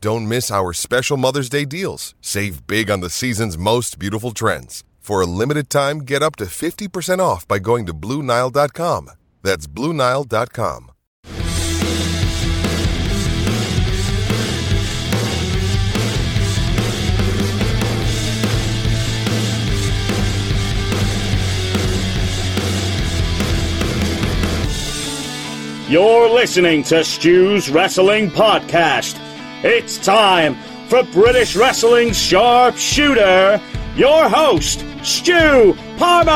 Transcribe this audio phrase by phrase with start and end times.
[0.00, 2.14] Don't miss our special Mother's Day deals.
[2.20, 4.84] Save big on the season's most beautiful trends.
[5.00, 9.10] For a limited time, get up to 50% off by going to Bluenile.com.
[9.42, 10.90] That's Bluenile.com.
[25.88, 29.25] You're listening to Stu's Wrestling Podcast.
[29.62, 30.54] It's time
[30.86, 33.58] for British Wrestling's Sharpshooter,
[33.96, 36.30] your host, Stu Palmer.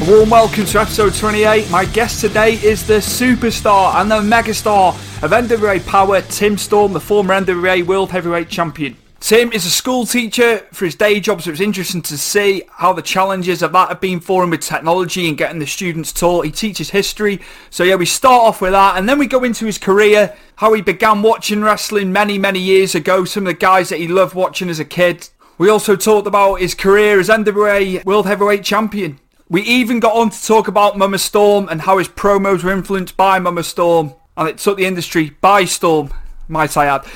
[0.00, 1.70] A warm welcome to episode 28.
[1.72, 4.90] My guest today is the superstar and the megastar
[5.24, 8.96] of NWA Power, Tim Storm, the former NWA World Heavyweight Champion.
[9.18, 12.92] Tim is a school teacher for his day job, so it's interesting to see how
[12.92, 16.44] the challenges of that have been for him with technology and getting the students taught.
[16.44, 17.40] He teaches history,
[17.70, 20.74] so yeah, we start off with that, and then we go into his career, how
[20.74, 24.34] he began watching wrestling many, many years ago, some of the guys that he loved
[24.34, 25.28] watching as a kid.
[25.58, 29.18] We also talked about his career as NWA World Heavyweight Champion.
[29.48, 33.16] We even got on to talk about Mama Storm and how his promos were influenced
[33.16, 36.12] by Mama Storm, and it took the industry by storm,
[36.48, 37.06] might I add.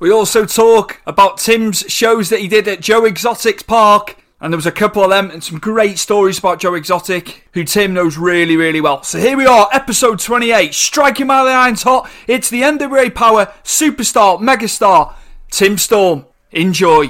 [0.00, 4.16] We also talk about Tim's shows that he did at Joe Exotic's park.
[4.40, 7.64] And there was a couple of them and some great stories about Joe Exotic, who
[7.64, 9.02] Tim knows really, really well.
[9.02, 12.08] So here we are, episode 28, striking while the iron's hot.
[12.28, 15.14] It's the NWA Power superstar, megastar,
[15.50, 16.24] Tim Storm.
[16.52, 17.06] Enjoy.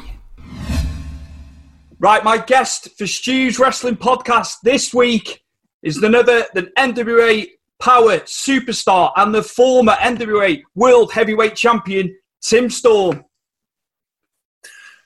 [1.98, 5.44] Right, my guest for Stu's Wrestling Podcast this week
[5.82, 7.46] is another the NWA
[7.78, 13.24] Power superstar and the former NWA World Heavyweight Champion, Tim Storm.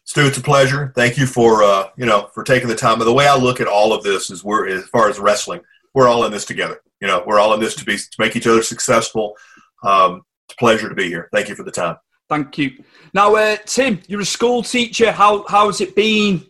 [0.04, 0.92] Stu, it's a pleasure.
[0.94, 2.98] Thank you for uh, you know for taking the time.
[2.98, 5.60] But the way I look at all of this is we're as far as wrestling,
[5.94, 6.80] we're all in this together.
[7.00, 9.36] You know, we're all in this to be to make each other successful.
[9.82, 11.28] Um, it's a pleasure to be here.
[11.32, 11.96] Thank you for the time.
[12.28, 12.82] Thank you.
[13.14, 15.12] Now, uh, Tim, you're a school teacher.
[15.12, 16.44] How how's it been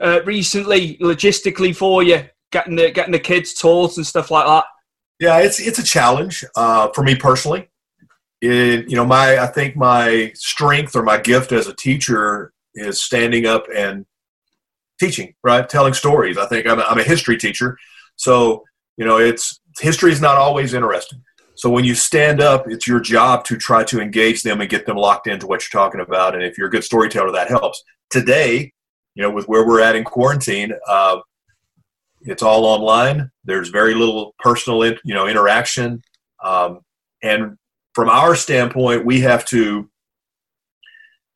[0.00, 4.64] uh, recently, logistically for you, getting the getting the kids taught and stuff like that?
[5.20, 7.68] Yeah, it's it's a challenge uh, for me personally.
[8.44, 13.02] It, you know, my I think my strength or my gift as a teacher is
[13.02, 14.04] standing up and
[15.00, 15.68] teaching, right?
[15.68, 16.36] Telling stories.
[16.36, 17.78] I think I'm a, I'm a history teacher,
[18.16, 18.64] so
[18.96, 21.22] you know, it's history is not always interesting.
[21.56, 24.86] So when you stand up, it's your job to try to engage them and get
[24.86, 26.34] them locked into what you're talking about.
[26.34, 27.82] And if you're a good storyteller, that helps.
[28.10, 28.72] Today,
[29.14, 31.20] you know, with where we're at in quarantine, uh,
[32.22, 33.30] it's all online.
[33.44, 36.02] There's very little personal, you know, interaction,
[36.42, 36.80] um,
[37.22, 37.56] and
[37.94, 39.88] from our standpoint, we have to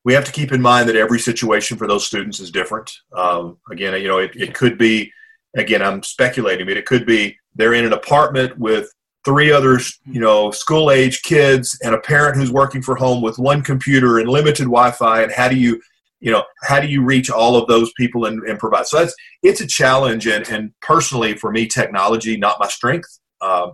[0.05, 2.91] we have to keep in mind that every situation for those students is different.
[3.13, 5.11] Um, again, you know, it, it could be,
[5.57, 8.91] again, I'm speculating, but it could be they're in an apartment with
[9.25, 13.37] three other, you know, school age kids and a parent who's working for home with
[13.37, 15.23] one computer and limited Wi-Fi.
[15.23, 15.81] And how do you,
[16.21, 18.87] you know, how do you reach all of those people and, and provide?
[18.87, 20.27] So that's it's a challenge.
[20.27, 23.19] And, and personally, for me, technology not my strength.
[23.41, 23.73] Um,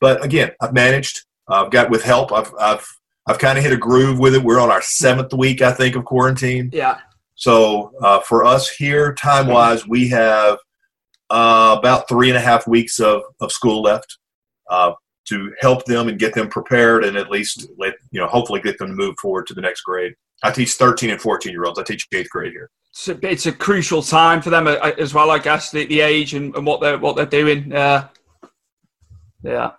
[0.00, 1.22] but again, I've managed.
[1.48, 2.32] I've got with help.
[2.32, 2.86] I've I've
[3.26, 4.42] I've kind of hit a groove with it.
[4.42, 6.70] We're on our seventh week, I think, of quarantine.
[6.72, 6.98] Yeah.
[7.36, 10.58] So uh, for us here, time wise, we have
[11.30, 14.18] uh, about three and a half weeks of, of school left
[14.70, 14.92] uh,
[15.28, 18.78] to help them and get them prepared, and at least let you know, hopefully, get
[18.78, 20.14] them to move forward to the next grade.
[20.42, 21.78] I teach 13 and 14 year olds.
[21.78, 22.70] I teach eighth grade here.
[22.90, 26.00] It's a, it's a crucial time for them uh, as well, I guess, the, the
[26.00, 27.72] age and, and what they're what they're doing.
[27.72, 28.08] Uh,
[29.42, 29.72] yeah,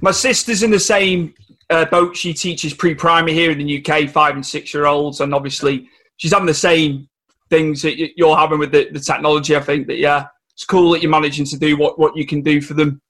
[0.00, 1.34] my sister's in the same
[1.70, 2.16] uh, boat.
[2.16, 6.32] She teaches pre-primary here in the UK, five and six year olds, and obviously she's
[6.32, 7.08] having the same
[7.50, 9.56] things that you're having with the, the technology.
[9.56, 12.42] I think that yeah, it's cool that you're managing to do what what you can
[12.42, 13.00] do for them.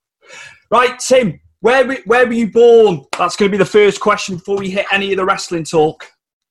[0.70, 3.04] Right, Tim, where where were you born?
[3.18, 6.06] That's going to be the first question before we hit any of the wrestling talk.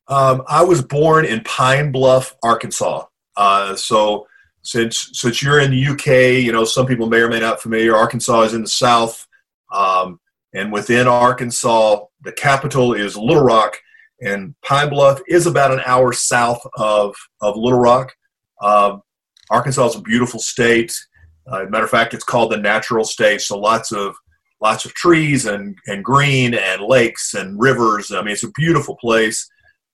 [0.07, 3.05] Um, I was born in Pine Bluff, Arkansas.
[3.35, 4.27] Uh, so
[4.61, 7.95] since since you're in the UK, you know some people may or may not familiar.
[7.95, 9.24] Arkansas is in the south,
[9.75, 10.19] um,
[10.53, 13.77] and within Arkansas, the capital is Little Rock,
[14.21, 18.13] and Pine Bluff is about an hour south of of Little Rock.
[18.61, 19.01] Um,
[19.49, 20.95] Arkansas is a beautiful state.
[21.47, 23.41] Uh, matter of fact, it's called the natural state.
[23.41, 24.15] So lots of
[24.61, 28.11] lots of trees and and green and lakes and rivers.
[28.11, 29.47] I mean, it's a beautiful place.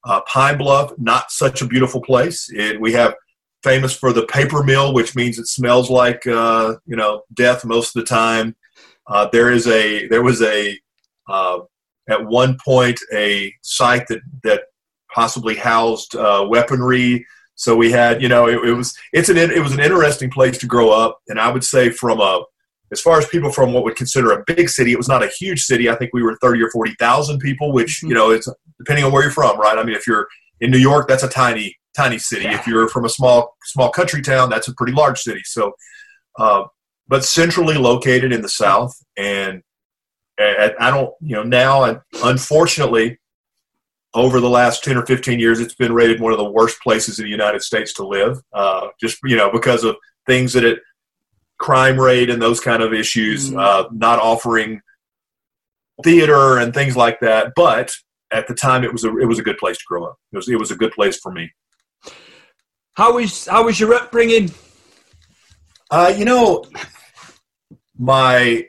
[0.06, 2.50] Uh, Pine Bluff, not such a beautiful place.
[2.54, 3.16] It, we have
[3.64, 7.96] famous for the paper mill, which means it smells like uh, you know death most
[7.96, 8.56] of the time.
[9.08, 10.78] Uh, there is a there was a
[11.30, 11.60] uh,
[12.10, 14.64] at one point a site that that
[15.14, 17.26] possibly housed uh, weaponry.
[17.56, 20.58] So we had you know it, it was it's an it was an interesting place
[20.60, 22.44] to grow up, and I would say from a
[22.92, 25.28] as far as people from what would consider a big city, it was not a
[25.28, 25.90] huge city.
[25.90, 28.10] I think we were thirty or forty thousand people, which mm-hmm.
[28.10, 28.48] you know it's
[28.80, 29.78] depending on where you're from, right?
[29.78, 30.28] I mean, if you're
[30.60, 32.46] in New York, that's a tiny tiny city.
[32.46, 32.56] Yeah.
[32.56, 35.42] If you're from a small small country town, that's a pretty large city.
[35.44, 35.74] So,
[36.40, 36.64] uh,
[37.12, 39.62] but centrally located in the South, and,
[40.38, 43.20] and I don't, you know, now unfortunately,
[44.14, 47.20] over the last ten or fifteen years, it's been rated one of the worst places
[47.20, 48.40] in the United States to live.
[48.54, 50.80] Uh, just you know because of things that it
[51.60, 53.60] crime rate and those kind of issues, mm-hmm.
[53.60, 54.80] uh, not offering
[56.04, 57.52] theater and things like that.
[57.58, 57.92] But
[58.32, 60.16] at the time, it was a it was a good place to grow up.
[60.32, 61.52] It was it was a good place for me.
[62.94, 64.52] How was how was your upbringing?
[65.92, 66.64] Uh, you know,
[68.02, 68.66] my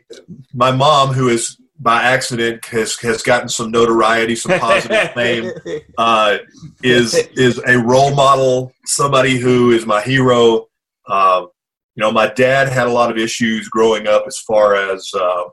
[0.52, 5.50] my mom, who is by accident has has gotten some notoriety, some positive fame,
[5.96, 6.36] uh,
[6.82, 10.66] is is a role model, somebody who is my hero.
[11.08, 11.46] Uh,
[11.94, 15.44] you know, my dad had a lot of issues growing up as far as, uh,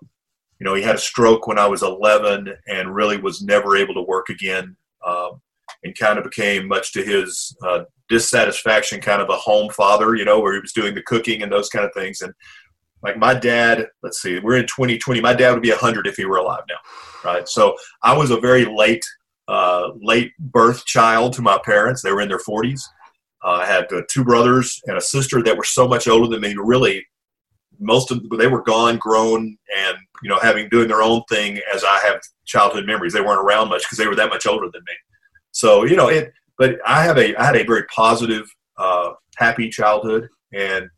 [0.60, 3.94] you know, he had a stroke when I was 11 and really was never able
[3.96, 5.42] to work again um,
[5.84, 10.24] and kind of became, much to his uh, dissatisfaction, kind of a home father, you
[10.24, 12.22] know, where he was doing the cooking and those kind of things.
[12.22, 12.34] And
[13.02, 15.22] like my dad, let's see, we're in 2020.
[15.22, 16.78] My dad would be 100 if he were alive now,
[17.24, 17.48] right?
[17.48, 19.06] So I was a very late,
[19.48, 22.02] uh, late birth child to my parents.
[22.02, 22.82] They were in their 40s.
[23.44, 26.42] Uh, I had uh, two brothers and a sister that were so much older than
[26.42, 26.56] me.
[26.58, 27.06] Really,
[27.80, 31.60] most of they were gone, grown, and you know, having doing their own thing.
[31.74, 34.70] As I have childhood memories, they weren't around much because they were that much older
[34.72, 34.94] than me.
[35.52, 36.34] So you know, it.
[36.58, 38.46] But I have a I had a very positive,
[38.78, 40.90] uh, happy childhood, and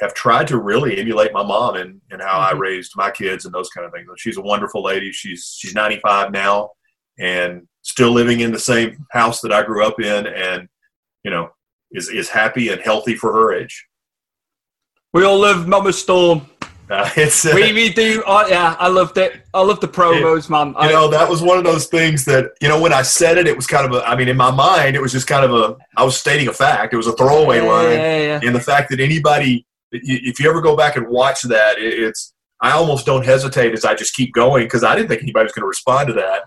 [0.00, 2.56] have tried to really emulate my mom and, and how mm-hmm.
[2.56, 4.08] I raised my kids and those kind of things.
[4.16, 5.12] She's a wonderful lady.
[5.12, 6.70] She's she's 95 now
[7.18, 10.68] and still living in the same house that I grew up in and
[11.24, 11.50] you know,
[11.92, 13.86] is is happy and healthy for her age.
[15.12, 16.46] We all love Mama Storm.
[16.90, 18.20] Uh, it's uh, we, we do.
[18.26, 19.42] Yeah, I loved it.
[19.54, 20.70] I love the promos, it, man.
[20.70, 23.38] You I, know, that was one of those things that you know when I said
[23.38, 24.04] it, it was kind of a.
[24.04, 25.76] I mean, in my mind, it was just kind of a.
[25.96, 26.92] I was stating a fact.
[26.92, 28.40] It was a throwaway yeah, line, yeah, yeah.
[28.42, 32.32] and the fact that anybody, if you ever go back and watch that, it's.
[32.62, 35.52] I almost don't hesitate as I just keep going because I didn't think anybody was
[35.52, 36.42] going to respond to that,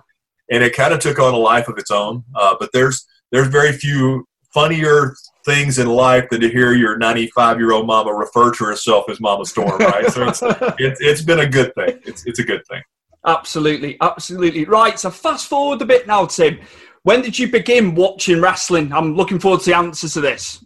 [0.52, 2.24] and it kind of took on a life of its own.
[2.36, 5.16] Uh, but there's there's very few funnier
[5.46, 9.20] things in life than to hear your 95 year old mama refer to herself as
[9.20, 10.10] Mama Storm, right?
[10.12, 10.42] so it's,
[10.80, 12.00] it's, it's been a good thing.
[12.06, 12.82] It's, it's a good thing.
[13.26, 14.66] Absolutely, absolutely.
[14.66, 16.60] Right, so fast forward a bit now, Tim.
[17.04, 18.94] When did you begin watching wrestling?
[18.94, 20.64] I'm looking forward to the answers to this.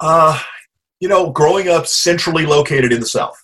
[0.00, 0.38] Uh,
[1.00, 3.36] you know, growing up centrally located in the South.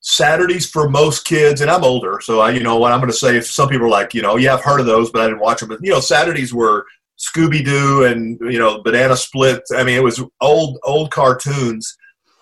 [0.00, 3.16] Saturdays for most kids, and I'm older, so I, you know, what I'm going to
[3.16, 3.36] say.
[3.36, 5.40] If some people are like, you know, yeah, I've heard of those, but I didn't
[5.40, 5.68] watch them.
[5.68, 6.86] But you know, Saturdays were
[7.18, 9.62] Scooby Doo and you know Banana Split.
[9.74, 11.96] I mean, it was old old cartoons,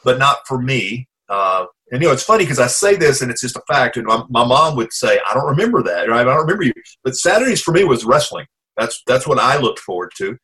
[0.05, 1.09] but not for me.
[1.29, 3.97] Uh, and you know, it's funny because I say this and it's just a fact.
[3.97, 6.09] And my, my mom would say, "I don't remember that.
[6.09, 6.21] Right?
[6.21, 8.47] I don't remember you." But Saturdays for me was wrestling.
[8.77, 10.37] That's that's what I looked forward to.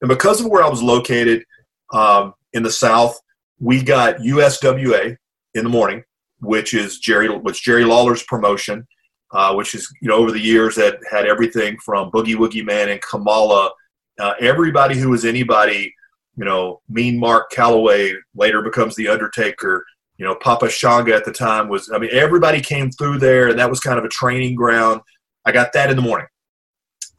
[0.00, 1.44] And because of where I was located
[1.92, 3.18] um, in the South,
[3.60, 5.16] we got USWA
[5.54, 6.04] in the morning,
[6.40, 8.86] which is Jerry, which Jerry Lawler's promotion
[9.32, 12.88] uh, which is you know over the years that had everything from Boogie Woogie Man
[12.88, 13.70] and Kamala,
[14.18, 15.94] uh, everybody who was anybody,
[16.36, 19.84] you know, Mean Mark Calaway later becomes the Undertaker.
[20.16, 21.90] You know, Papa Shango at the time was.
[21.92, 25.00] I mean, everybody came through there, and that was kind of a training ground.
[25.44, 26.26] I got that in the morning.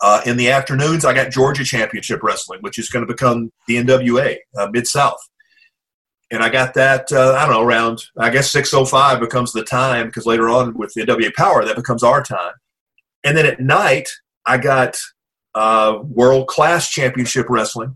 [0.01, 3.75] Uh, in the afternoons, I got Georgia Championship Wrestling, which is going to become the
[3.83, 5.19] NWA uh, Mid South.
[6.31, 10.07] And I got that, uh, I don't know, around, I guess 6.05 becomes the time
[10.07, 12.53] because later on with the NWA Power, that becomes our time.
[13.23, 14.09] And then at night,
[14.45, 14.97] I got
[15.55, 17.95] uh, World Class Championship Wrestling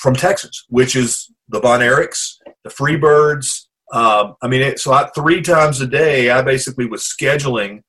[0.00, 3.66] from Texas, which is the Von Erichs, the Freebirds.
[3.92, 7.82] Um, I mean, it, so I, three times a day, I basically was scheduling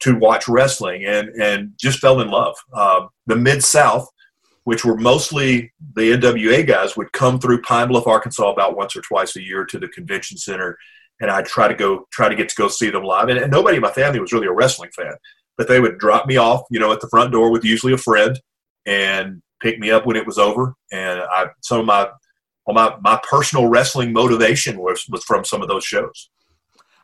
[0.00, 2.56] to watch wrestling and, and just fell in love.
[2.72, 4.06] Uh, the Mid South,
[4.66, 9.00] which were mostly the NWA guys, would come through Pine Bluff, Arkansas about once or
[9.00, 10.76] twice a year to the convention center.
[11.20, 13.28] And I'd try to go, try to get to go see them live.
[13.28, 15.14] And, and nobody in my family was really a wrestling fan,
[15.56, 17.96] but they would drop me off, you know, at the front door with usually a
[17.96, 18.40] friend
[18.86, 20.74] and pick me up when it was over.
[20.90, 22.08] And I, some of my,
[22.66, 26.28] well, my, my personal wrestling motivation was, was from some of those shows.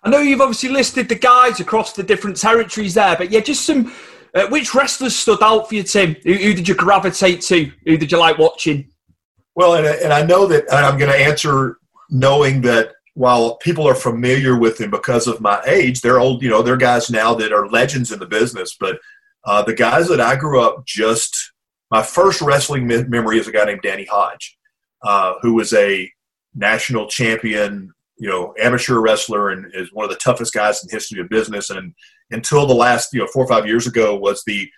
[0.03, 3.65] I know you've obviously listed the guys across the different territories there, but yeah, just
[3.65, 3.95] some.
[4.35, 6.15] Uh, which wrestlers stood out for you, Tim?
[6.25, 7.71] Who, who, did you gravitate to?
[7.85, 8.91] Who did you like watching?
[9.55, 13.95] Well, and, and I know that I'm going to answer knowing that while people are
[13.95, 17.53] familiar with him because of my age, they're old, you know, they're guys now that
[17.53, 18.75] are legends in the business.
[18.79, 18.99] But
[19.45, 21.53] uh, the guys that I grew up just,
[21.91, 24.57] my first wrestling me- memory is a guy named Danny Hodge,
[25.03, 26.11] uh, who was a
[26.55, 30.95] national champion you know, amateur wrestler and is one of the toughest guys in the
[30.95, 31.71] history of business.
[31.71, 31.93] And
[32.31, 34.71] until the last, you know, four or five years ago, was the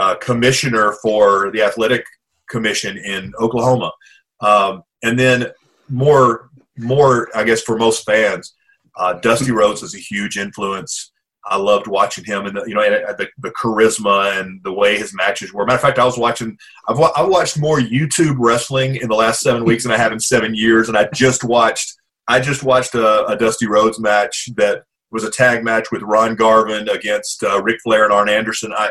[0.00, 2.04] uh, commissioner for the athletic
[2.50, 3.92] commission in Oklahoma.
[4.40, 5.46] Um, and then
[5.88, 8.54] more, more, I guess, for most fans,
[8.96, 11.12] uh, Dusty Rhodes is a huge influence.
[11.46, 15.14] I loved watching him and the, you know the, the charisma and the way his
[15.14, 15.64] matches were.
[15.64, 16.58] Matter of fact, I was watching.
[16.88, 20.18] I've, I've watched more YouTube wrestling in the last seven weeks than I have in
[20.18, 21.97] seven years, and I just watched
[22.28, 26.36] I just watched a, a, Dusty Rhodes match that was a tag match with Ron
[26.36, 28.72] Garvin against uh, Ric Flair and Arn Anderson.
[28.76, 28.90] I,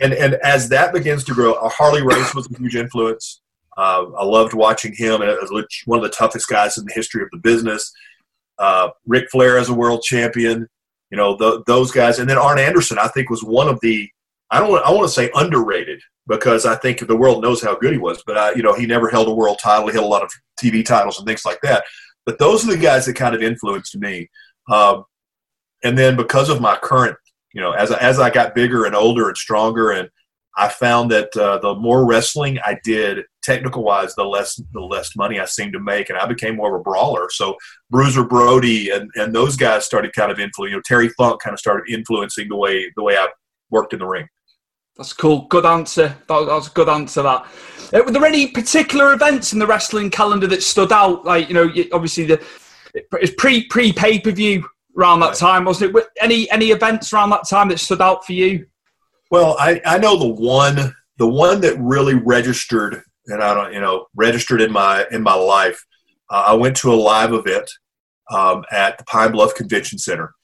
[0.00, 3.40] and and as that begins to grow, Harley Race was a huge influence.
[3.76, 5.30] Uh, I loved watching him, and
[5.86, 7.92] one of the toughest guys in the history of the business.
[8.58, 10.66] Uh, Ric Flair as a world champion,
[11.10, 14.10] you know those guys, and then Arn Anderson, I think, was one of the
[14.50, 17.92] I don't I want to say underrated because I think the world knows how good
[17.92, 19.86] he was, but I, you know he never held a world title.
[19.86, 21.84] He held a lot of TV titles and things like that.
[22.30, 24.30] But those are the guys that kind of influenced me.
[24.70, 25.02] Um,
[25.82, 27.16] and then because of my current,
[27.52, 30.08] you know, as as I got bigger and older and stronger, and
[30.56, 35.16] I found that uh, the more wrestling I did, technical wise, the less the less
[35.16, 37.30] money I seemed to make, and I became more of a brawler.
[37.30, 37.56] So
[37.90, 40.70] Bruiser Brody and, and those guys started kind of influencing.
[40.70, 43.26] You know, Terry Funk kind of started influencing the way the way I
[43.70, 44.28] worked in the ring.
[44.96, 45.42] That's cool.
[45.42, 46.16] Good answer.
[46.28, 47.22] That was, a good answer.
[47.22, 47.46] That.
[47.92, 51.24] Uh, were there any particular events in the wrestling calendar that stood out?
[51.24, 52.44] Like you know, obviously the
[52.94, 56.06] it's pre pre pay per view around that time, wasn't it?
[56.20, 58.66] Any any events around that time that stood out for you?
[59.30, 63.80] Well, I I know the one the one that really registered, and I don't you
[63.80, 65.84] know registered in my in my life.
[66.28, 67.70] Uh, I went to a live event
[68.30, 70.34] um, at the Pine Bluff Convention Center,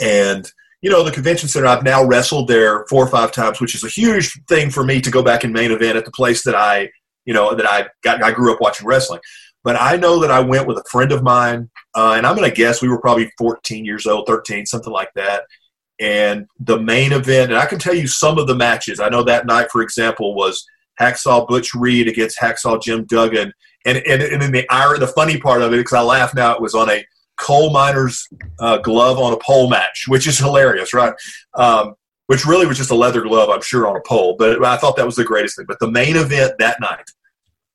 [0.00, 3.74] and you know, the convention center, I've now wrestled there four or five times, which
[3.74, 6.44] is a huge thing for me to go back and main event at the place
[6.44, 6.90] that I,
[7.24, 9.20] you know, that I got, I grew up watching wrestling.
[9.64, 12.48] But I know that I went with a friend of mine, uh, and I'm going
[12.48, 15.42] to guess we were probably 14 years old, 13, something like that.
[16.00, 19.00] And the main event, and I can tell you some of the matches.
[19.00, 20.64] I know that night, for example, was
[21.00, 23.52] Hacksaw Butch Reed against Hacksaw Jim Duggan.
[23.84, 24.64] And, and, and in the,
[25.00, 27.04] the funny part of it, because I laugh now, it was on a
[27.38, 28.26] coal miner's
[28.60, 31.14] uh, glove on a pole match, which is hilarious, right?
[31.54, 31.94] Um,
[32.26, 34.36] which really was just a leather glove, I'm sure, on a pole.
[34.38, 35.66] But I thought that was the greatest thing.
[35.66, 37.06] But the main event that night,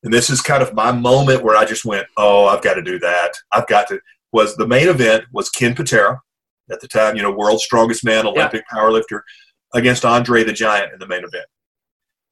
[0.04, 2.82] and this is kind of my moment where I just went, "Oh, I've got to
[2.82, 3.32] do that.
[3.52, 4.00] I've got to."
[4.32, 6.20] Was the main event was Ken Patera,
[6.70, 8.78] at the time, you know, world's strongest man, Olympic yeah.
[8.78, 9.20] powerlifter,
[9.74, 11.46] against Andre the Giant in the main event.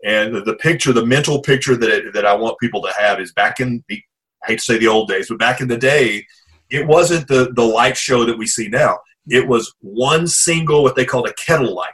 [0.04, 3.20] And the, the picture, the mental picture that it, that I want people to have
[3.20, 4.02] is back in the
[4.42, 6.26] I hate to say the old days, but back in the day,
[6.72, 8.98] it wasn't the, the light show that we see now.
[9.28, 11.90] It was one single, what they called a kettle light.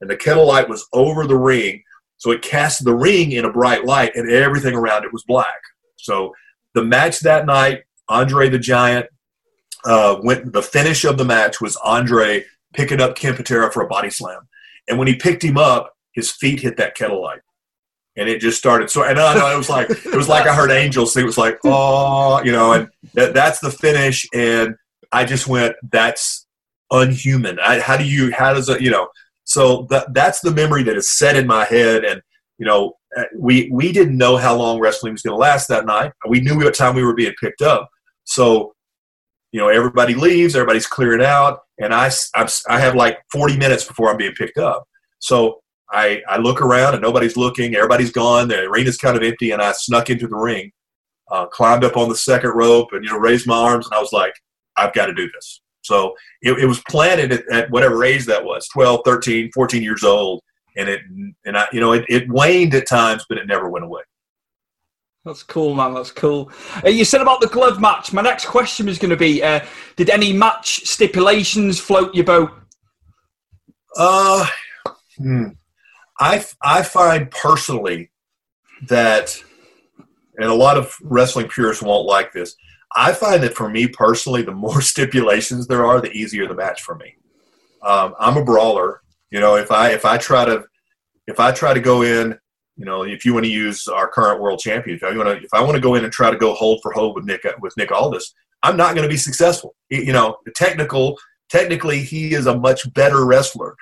[0.00, 1.82] And the kettle light was over the ring.
[2.16, 5.60] So it cast the ring in a bright light and everything around it was black.
[5.96, 6.32] So
[6.74, 9.06] the match that night, Andre the Giant,
[9.84, 13.88] uh, went, the finish of the match was Andre picking up Ken Patera for a
[13.88, 14.48] body slam.
[14.88, 17.40] And when he picked him up, his feet hit that kettle light
[18.20, 18.90] and it just started.
[18.90, 21.16] So, and I know it was like it was like I heard angels.
[21.16, 24.28] It was like, oh, you know, and that, that's the finish.
[24.34, 24.76] And
[25.10, 26.46] I just went, that's
[26.90, 27.58] unhuman.
[27.60, 28.30] I, how do you?
[28.30, 28.82] How does it?
[28.82, 29.08] You know.
[29.44, 32.04] So that that's the memory that is set in my head.
[32.04, 32.20] And
[32.58, 35.86] you know, uh, we we didn't know how long wrestling was going to last that
[35.86, 36.12] night.
[36.28, 37.88] We knew what time we were being picked up.
[38.24, 38.74] So,
[39.50, 43.84] you know, everybody leaves, everybody's clearing out, and I, I, I have like 40 minutes
[43.84, 44.84] before I'm being picked up.
[45.20, 45.59] So
[45.92, 47.74] I, I look around and nobody's looking.
[47.74, 48.48] Everybody's gone.
[48.48, 50.70] The arena's kind of empty, and I snuck into the ring,
[51.30, 54.00] uh, climbed up on the second rope, and you know raised my arms, and I
[54.00, 54.34] was like,
[54.76, 55.60] I've got to do this.
[55.82, 60.04] So it, it was planted at, at, whatever age that was 12, 13, 14 years
[60.04, 60.42] old.
[60.76, 61.00] And it,
[61.44, 64.02] and I, you know, it, it waned at times, but it never went away.
[65.24, 65.92] That's cool, man.
[65.94, 66.50] That's cool.
[66.84, 68.12] Uh, you said about the glove match.
[68.12, 69.60] My next question was going to be: uh,
[69.96, 72.52] Did any match stipulations float your boat?
[73.96, 74.46] Uh,
[75.18, 75.48] hmm.
[76.20, 78.10] I I find personally
[78.88, 79.36] that,
[80.36, 82.54] and a lot of wrestling purists won't like this.
[82.94, 86.82] I find that for me personally, the more stipulations there are, the easier the match
[86.82, 87.16] for me.
[87.82, 89.00] Um, I'm a brawler.
[89.30, 90.64] You know, if I if I try to
[91.26, 92.38] if I try to go in,
[92.76, 95.44] you know, if you want to use our current world champion, if I want to
[95.44, 97.46] if I want to go in and try to go hold for hold with Nick
[97.60, 99.74] with Nick Aldis, I'm not going to be successful.
[99.88, 103.76] You know, technical technically he is a much better wrestler,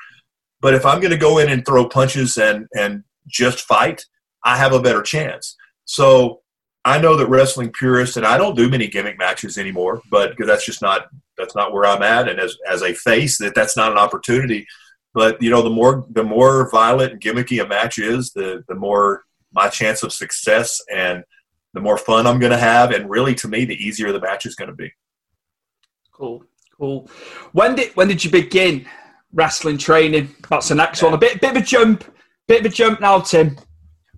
[0.60, 4.04] but if I'm going to go in and throw punches and and just fight,
[4.44, 5.56] I have a better chance.
[5.84, 6.40] So
[6.84, 10.64] I know that wrestling purists, and I don't do many gimmick matches anymore, but that's
[10.64, 13.92] just not that's not where I'm at, and as as a face, that that's not
[13.92, 14.66] an opportunity.
[15.14, 18.74] But you know, the more the more violent and gimmicky a match is, the the
[18.74, 21.24] more my chance of success and
[21.74, 24.46] the more fun I'm going to have, and really, to me, the easier the match
[24.46, 24.92] is going to be.
[26.12, 26.44] Cool,
[26.76, 27.08] cool.
[27.52, 28.86] When did when did you begin
[29.32, 30.34] wrestling training?
[30.48, 31.14] That's the next one.
[31.14, 32.04] A bit bit of a jump,
[32.46, 33.56] bit of a jump now, Tim.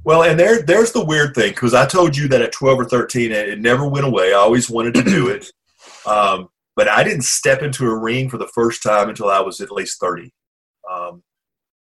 [0.03, 2.85] Well, and there, there's the weird thing because I told you that at 12 or
[2.87, 4.33] 13, it, it never went away.
[4.33, 5.51] I always wanted to do it,
[6.07, 9.61] um, but I didn't step into a ring for the first time until I was
[9.61, 10.33] at least 30,
[10.91, 11.23] um,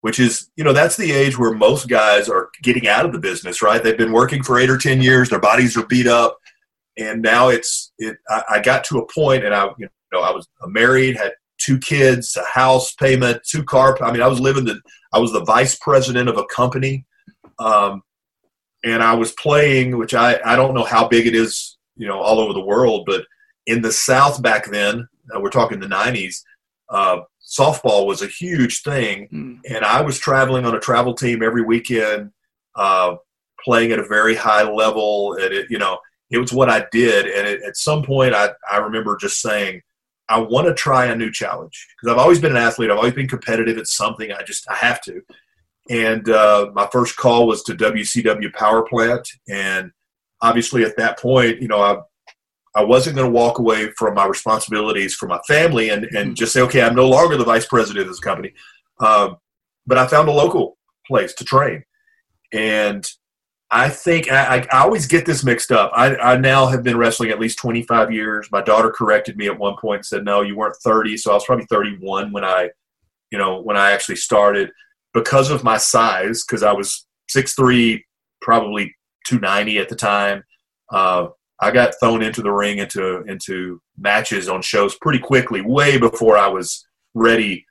[0.01, 3.19] which is, you know, that's the age where most guys are getting out of the
[3.19, 3.81] business, right?
[3.81, 6.37] They've been working for eight or 10 years, their bodies are beat up,
[6.97, 8.17] and now it's, it.
[8.29, 11.77] I, I got to a point, and I, you know, I was married, had two
[11.77, 13.97] kids, a house payment, two car.
[14.03, 14.79] I mean, I was living the,
[15.13, 17.05] I was the vice president of a company.
[17.59, 18.03] Um,
[18.83, 22.19] and I was playing, which I, I don't know how big it is, you know,
[22.19, 23.25] all over the world, but
[23.65, 26.37] in the South back then, uh, we're talking the 90s,
[26.89, 29.27] uh, softball was a huge thing.
[29.33, 29.59] Mm.
[29.69, 32.31] And I was traveling on a travel team every weekend,
[32.75, 33.15] uh,
[33.63, 35.33] playing at a very high level.
[35.33, 37.25] And it, you know, it was what I did.
[37.25, 39.81] And it, at some point, I, I remember just saying,
[40.29, 42.91] I want to try a new challenge because I've always been an athlete.
[42.91, 43.77] I've always been competitive.
[43.77, 44.31] At something.
[44.31, 45.21] I just, I have to.
[45.89, 49.91] And uh, my first call was to WCW Power Plant, and
[50.39, 51.97] obviously at that point, you know, I
[52.75, 56.53] I wasn't going to walk away from my responsibilities for my family and and just
[56.53, 58.53] say, okay, I'm no longer the vice president of this company,
[58.99, 59.37] um,
[59.87, 61.83] but I found a local place to train,
[62.53, 63.09] and
[63.71, 65.91] I think I, I, always get this mixed up.
[65.93, 68.49] I, I now have been wrestling at least 25 years.
[68.51, 71.35] My daughter corrected me at one point and said, "No, you weren't 30." So I
[71.35, 72.71] was probably 31 when I,
[73.31, 74.71] you know, when I actually started
[75.13, 78.05] because of my size, because I was six three,
[78.41, 78.95] probably
[79.27, 80.43] 290 at the time.
[80.91, 81.27] Uh,
[81.61, 86.37] I got thrown into the ring into into matches on shows pretty quickly, way before
[86.37, 87.65] I was ready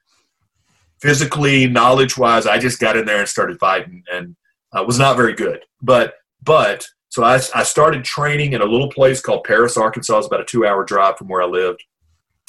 [1.00, 2.46] physically, knowledge wise.
[2.46, 4.36] I just got in there and started fighting, and
[4.72, 5.64] uh, was not very good.
[5.82, 10.18] But but so I, I started training in a little place called Paris, Arkansas.
[10.18, 11.82] It's about a two hour drive from where I lived.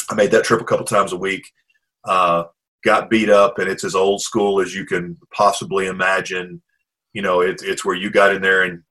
[0.10, 1.51] I made that trip a couple times a week.
[2.03, 2.45] Uh,
[2.84, 6.62] got beat up and it's as old school as you can possibly imagine.
[7.13, 8.84] You know, it, it's where you got in there and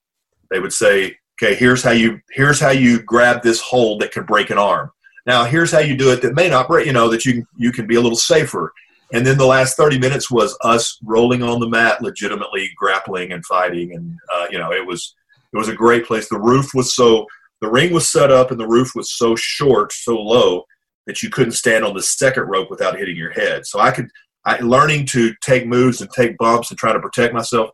[0.50, 4.24] they would say, okay, here's how you, here's how you grab this hold that can
[4.24, 4.90] break an arm.
[5.26, 7.70] Now here's how you do it that may not break, you know, that you you
[7.70, 8.72] can be a little safer.
[9.12, 13.44] And then the last 30 minutes was us rolling on the mat, legitimately grappling and
[13.47, 13.94] fighting.
[13.94, 15.14] And, uh, you know, it was,
[15.53, 16.29] it was a great place.
[16.29, 17.27] The roof was so,
[17.61, 20.64] the ring was set up and the roof was so short, so low
[21.07, 23.66] that you couldn't stand on the second rope without hitting your head.
[23.66, 24.11] So I could,
[24.44, 27.71] I, learning to take moves and take bumps and try to protect myself.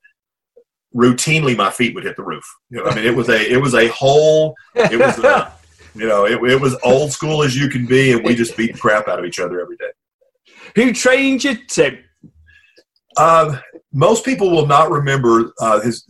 [0.95, 2.45] Routinely, my feet would hit the roof.
[2.71, 5.53] You know, I mean, it was a, it was a whole, it was, a,
[5.97, 8.73] you know, it, it was old school as you can be, and we just beat
[8.73, 9.91] the crap out of each other every day.
[10.77, 11.99] Who trained you, Tim?
[13.17, 13.61] Um,
[13.93, 16.05] most people will not remember uh, his,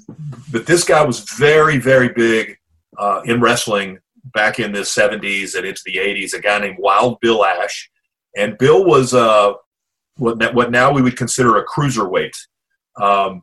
[0.51, 2.57] but this guy was very, very big
[2.99, 3.99] uh, in wrestling
[4.33, 7.91] back in the 70s and into the 80s, a guy named Wild Bill Ash.
[8.37, 9.53] And Bill was uh,
[10.17, 12.35] what, what now we would consider a cruiserweight.
[13.01, 13.43] Um,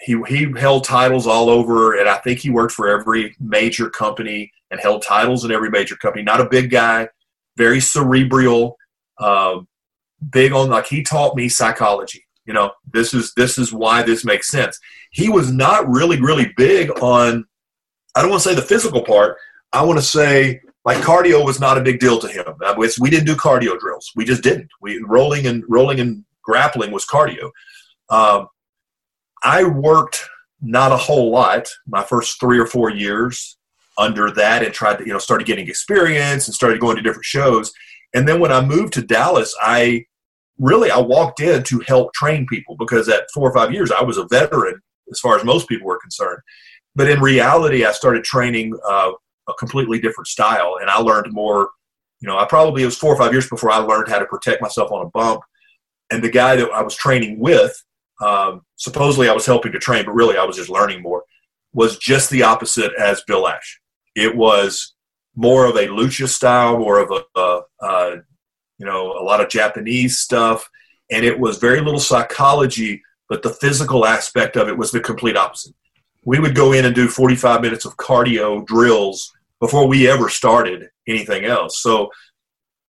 [0.00, 4.52] he, he held titles all over, and I think he worked for every major company
[4.70, 6.22] and held titles in every major company.
[6.22, 7.08] Not a big guy,
[7.56, 8.76] very cerebral,
[9.18, 9.58] uh,
[10.30, 12.24] big on like he taught me psychology.
[12.44, 14.78] You know, this is this is why this makes sense.
[15.10, 17.44] He was not really really big on.
[18.14, 19.36] I don't want to say the physical part,
[19.72, 22.44] I want to say like cardio was not a big deal to him.
[22.98, 24.10] We didn't do cardio drills.
[24.16, 24.70] We just didn't.
[24.80, 27.50] We rolling and rolling and grappling was cardio.
[28.08, 28.48] Um,
[29.42, 30.24] I worked
[30.60, 33.58] not a whole lot my first three or four years
[33.98, 37.24] under that and tried to, you know, started getting experience and started going to different
[37.24, 37.72] shows.
[38.14, 40.04] And then when I moved to Dallas, I
[40.58, 44.02] really I walked in to help train people because at four or five years I
[44.02, 46.40] was a veteran as far as most people were concerned.
[46.94, 49.12] But in reality, I started training uh,
[49.48, 51.70] a completely different style, and I learned more.
[52.20, 54.26] You know, I probably it was four or five years before I learned how to
[54.26, 55.42] protect myself on a bump.
[56.10, 57.80] And the guy that I was training with,
[58.20, 61.22] um, supposedly I was helping to train, but really I was just learning more.
[61.72, 63.80] Was just the opposite as Bill Ash.
[64.16, 64.96] It was
[65.36, 68.16] more of a lucha style, more of a, a, a
[68.78, 70.68] you know a lot of Japanese stuff,
[71.10, 75.36] and it was very little psychology, but the physical aspect of it was the complete
[75.36, 75.74] opposite.
[76.24, 80.88] We would go in and do 45 minutes of cardio drills before we ever started
[81.06, 81.80] anything else.
[81.80, 82.10] So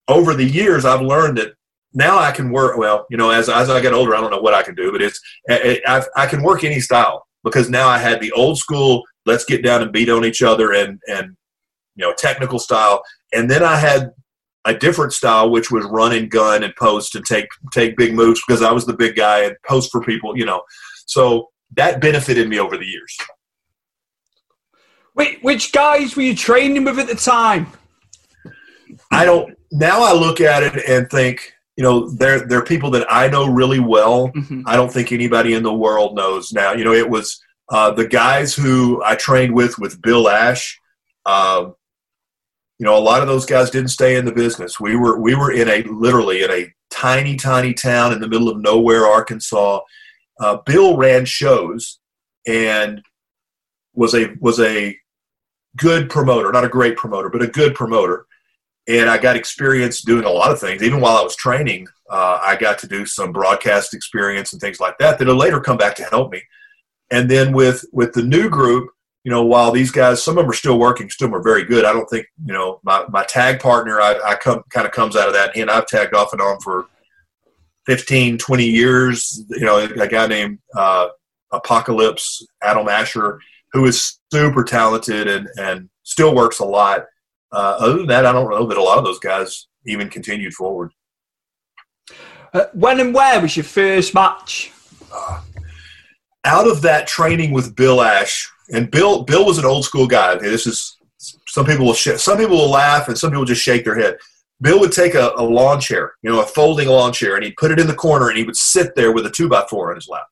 [0.08, 1.54] over the years, I've learned that
[1.94, 2.78] now I can work.
[2.78, 4.92] Well, you know, as as I get older, I don't know what I can do,
[4.92, 9.04] but it's I, I can work any style because now I had the old school.
[9.26, 11.36] Let's get down and beat on each other and and
[12.00, 14.12] you know technical style, and then I had
[14.66, 18.42] a different style which was run and gun and post and take take big moves
[18.46, 20.64] because I was the big guy and post for people, you know.
[21.06, 23.18] So that benefited me over the years.
[25.16, 27.68] Wait, which guys were you training with at the time?
[29.12, 29.58] I don't.
[29.72, 33.48] Now I look at it and think, you know, they're they're people that I know
[33.48, 34.30] really well.
[34.30, 34.62] Mm-hmm.
[34.66, 36.72] I don't think anybody in the world knows now.
[36.72, 40.80] You know, it was uh, the guys who I trained with with Bill Ash.
[41.26, 41.72] Uh,
[42.80, 44.80] you know, a lot of those guys didn't stay in the business.
[44.80, 48.50] We were we were in a literally in a tiny, tiny town in the middle
[48.50, 49.82] of nowhere, Arkansas.
[50.40, 52.00] Uh, Bill ran shows
[52.48, 53.02] and
[53.94, 54.98] was a was a
[55.78, 58.26] good promoter, not a great promoter, but a good promoter.
[58.88, 60.82] And I got experience doing a lot of things.
[60.82, 64.80] Even while I was training, uh, I got to do some broadcast experience and things
[64.80, 66.42] like that that'll later come back to help me.
[67.12, 68.90] And then with with the new group,
[69.24, 71.86] you know, while these guys, some of them are still working, still are very good.
[71.86, 75.16] I don't think, you know, my, my tag partner, I, I come kind of comes
[75.16, 75.56] out of that.
[75.56, 76.88] He and I've tagged off and on for
[77.86, 79.44] 15, 20 years.
[79.50, 81.10] You know, a guy named uh,
[81.52, 83.40] Apocalypse, Adam Asher,
[83.74, 87.06] who is super talented and, and still works a lot.
[87.52, 90.54] Uh, other than that, I don't know that a lot of those guys even continued
[90.54, 90.92] forward.
[92.54, 94.72] Uh, when and where was your first match?
[95.14, 95.42] Uh,
[96.46, 100.36] out of that training with Bill Ash, and Bill Bill was an old school guy.
[100.36, 100.98] This is
[101.48, 104.18] some people will sh- some people will laugh and some people just shake their head.
[104.62, 107.56] Bill would take a, a lawn chair, you know, a folding lawn chair, and he'd
[107.56, 109.90] put it in the corner, and he would sit there with a two by four
[109.90, 110.28] on his lap.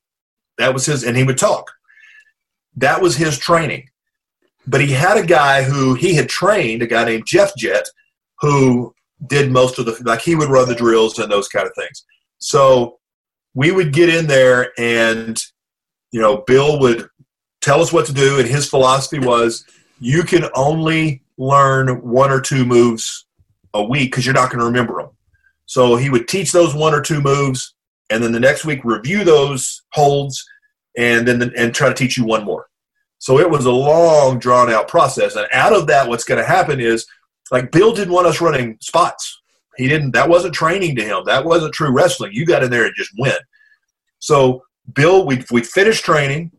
[0.57, 1.71] That was his, and he would talk.
[2.75, 3.89] That was his training.
[4.67, 7.87] But he had a guy who he had trained, a guy named Jeff Jett,
[8.41, 8.93] who
[9.27, 12.05] did most of the like he would run the drills and those kind of things.
[12.39, 12.99] So
[13.53, 15.41] we would get in there, and
[16.11, 17.07] you know, Bill would
[17.67, 18.39] tell us what to do.
[18.39, 19.65] And his philosophy was
[19.99, 23.25] you can only learn one or two moves
[23.73, 25.09] a week because you're not going to remember them.
[25.65, 27.75] So he would teach those one or two moves,
[28.09, 30.45] and then the next week review those holds,
[30.97, 32.67] and then the, and try to teach you one more.
[33.19, 35.35] So it was a long, drawn out process.
[35.35, 37.05] And out of that, what's going to happen is
[37.51, 39.41] like Bill didn't want us running spots.
[39.75, 40.11] He didn't.
[40.11, 41.23] That wasn't training to him.
[41.25, 42.31] That wasn't true wrestling.
[42.33, 43.37] You got in there and just win.
[44.19, 46.51] So Bill, we we finished training.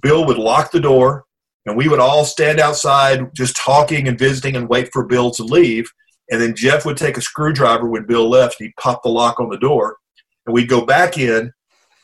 [0.00, 1.24] Bill would lock the door,
[1.66, 5.42] and we would all stand outside just talking and visiting and wait for Bill to
[5.42, 5.90] leave.
[6.30, 9.38] And then Jeff would take a screwdriver when Bill left, and he'd pop the lock
[9.38, 9.96] on the door,
[10.46, 11.52] and we'd go back in,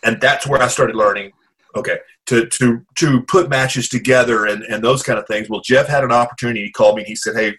[0.04, 1.32] and that's where I started learning.
[1.76, 5.48] Okay, to to to put matches together and and those kind of things.
[5.48, 6.64] Well, Jeff had an opportunity.
[6.64, 7.04] He called me.
[7.04, 7.54] He said, "Hey,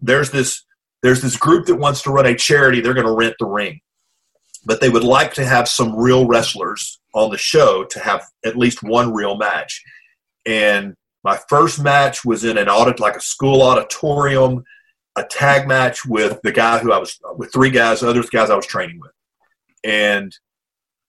[0.00, 0.64] there's this
[1.02, 2.80] there's this group that wants to run a charity.
[2.80, 3.80] They're going to rent the ring,
[4.64, 8.56] but they would like to have some real wrestlers on the show to have at
[8.56, 9.82] least one real match.
[10.46, 14.64] And my first match was in an audit, like a school auditorium,
[15.16, 18.56] a tag match with the guy who I was with three guys, other guys I
[18.56, 19.10] was training with.
[19.84, 20.32] And,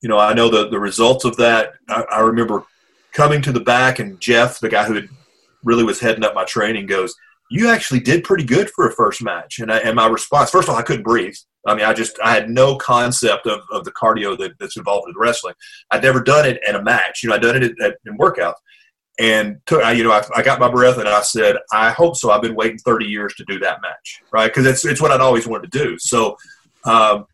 [0.02, 1.74] you know, I know the, the results of that.
[1.88, 2.64] I, I remember
[3.12, 5.02] coming to the back and Jeff, the guy who
[5.62, 7.14] really was heading up my training, goes,
[7.50, 9.58] you actually did pretty good for a first match.
[9.58, 11.34] And, I, and my response, first of all, I couldn't breathe.
[11.66, 15.08] I mean, I just I had no concept of, of the cardio that, that's involved
[15.08, 15.54] with wrestling.
[15.90, 17.22] I'd never done it in a match.
[17.22, 18.54] You know, I'd done it at, in workouts.
[19.18, 22.16] And took, I, you know, I, I, got my breath and I said, I hope
[22.16, 22.30] so.
[22.30, 24.46] I've been waiting 30 years to do that match, right?
[24.46, 25.98] Because it's, it's what I'd always wanted to do.
[25.98, 26.38] So,
[26.84, 27.26] um,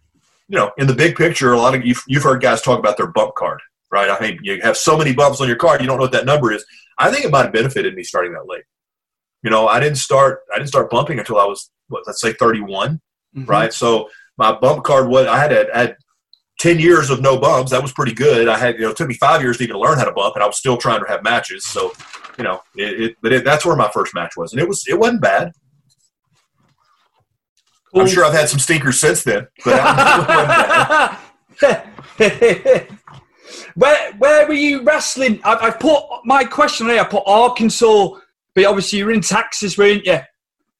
[0.49, 2.97] you know, in the big picture, a lot of you've, you've heard guys talk about
[2.97, 3.61] their bump card,
[3.93, 4.11] right?
[4.11, 6.27] I mean, you have so many bumps on your card, you don't know what that
[6.27, 6.65] number is.
[6.99, 8.65] I think it might have benefited me starting that late.
[9.43, 12.33] You know, I didn't start I didn't start bumping until I was what, let's say
[12.33, 13.01] 31,
[13.37, 13.45] mm-hmm.
[13.45, 13.73] right?
[13.73, 15.97] So my bump card was I had a, I had
[16.59, 17.71] 10 years of no bumps.
[17.71, 18.49] That was pretty good.
[18.49, 20.35] I had, you know, it took me five years to even learn how to bump,
[20.37, 21.65] and I was still trying to have matches.
[21.65, 21.93] So,
[22.39, 24.85] you know, it, it but it, that's where my first match was, and it was
[24.89, 25.53] it wasn't bad.
[27.93, 28.03] Cool.
[28.03, 31.19] I'm sure I've had some stinkers since then, but
[33.75, 35.41] where where were you wrestling?
[35.45, 37.01] I, I put my question here.
[37.01, 38.19] I put Arkansas,
[38.57, 40.19] but obviously you're in Texas, weren't you?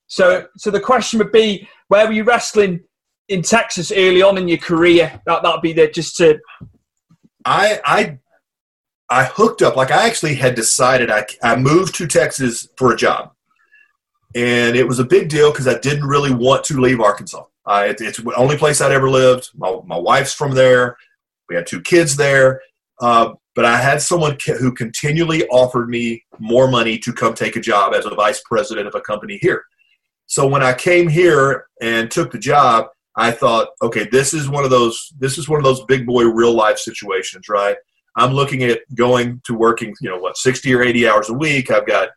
[0.09, 2.81] So so the question would be, where were you wrestling
[3.29, 5.21] in Texas early on in your career?
[5.27, 6.41] That that'd be there just to.
[7.45, 8.19] I I
[9.11, 12.97] I hooked up like I actually had decided I I moved to Texas for a
[12.97, 13.33] job,
[14.35, 17.45] and it was a big deal because I didn't really want to leave Arkansas.
[17.67, 19.51] Uh, it, it's the only place I'd ever lived.
[19.55, 20.97] My my wife's from there.
[21.51, 22.63] We had two kids there.
[23.01, 27.61] Uh, but I had someone who continually offered me more money to come take a
[27.61, 29.65] job as a vice president of a company here.
[30.27, 34.65] So when I came here and took the job, I thought, okay, this is one
[34.65, 37.77] of those this is one of those big boy real life situations, right?
[38.15, 41.71] I'm looking at going to working, you know, what, 60 or 80 hours a week.
[41.71, 42.11] I've got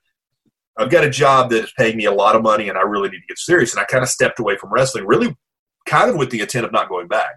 [0.77, 3.09] I've got a job that is paying me a lot of money and I really
[3.09, 3.73] need to get serious.
[3.73, 5.37] And I kind of stepped away from wrestling, really
[5.85, 7.31] kind of with the intent of not going back.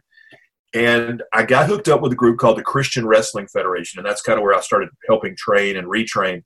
[0.75, 4.23] And I got hooked up with a group called the Christian Wrestling Federation, and that's
[4.23, 6.45] kind of where I started helping train and retrain.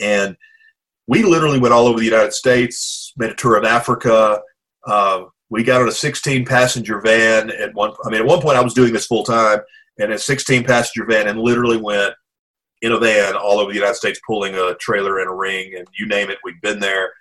[0.00, 0.36] And
[1.06, 4.40] we literally went all over the United States, made a tour of Africa.
[4.86, 7.92] Uh, we got on a 16 passenger van at one.
[8.04, 9.60] I mean, at one point I was doing this full time,
[9.98, 12.14] and a 16 passenger van, and literally went
[12.82, 15.86] in a van all over the United States, pulling a trailer and a ring, and
[15.98, 17.12] you name it, we'd been there.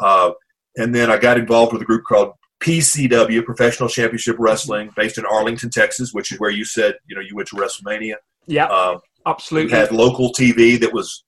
[0.00, 0.32] Uh,
[0.76, 5.26] and then I got involved with a group called PCW, Professional Championship Wrestling, based in
[5.26, 8.14] Arlington, Texas, which is where you said you know you went to WrestleMania.
[8.46, 9.76] Yeah, uh, absolutely.
[9.76, 11.24] had local TV that was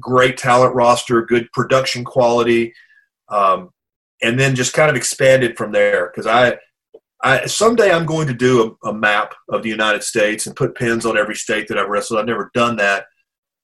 [0.00, 2.72] great talent roster, good production quality,
[3.28, 3.70] um,
[4.22, 6.10] and then just kind of expanded from there.
[6.10, 6.56] Because I,
[7.22, 10.76] I someday I'm going to do a, a, map of the United States and put
[10.76, 12.20] pins on every state that I've wrestled.
[12.20, 13.06] I've never done that.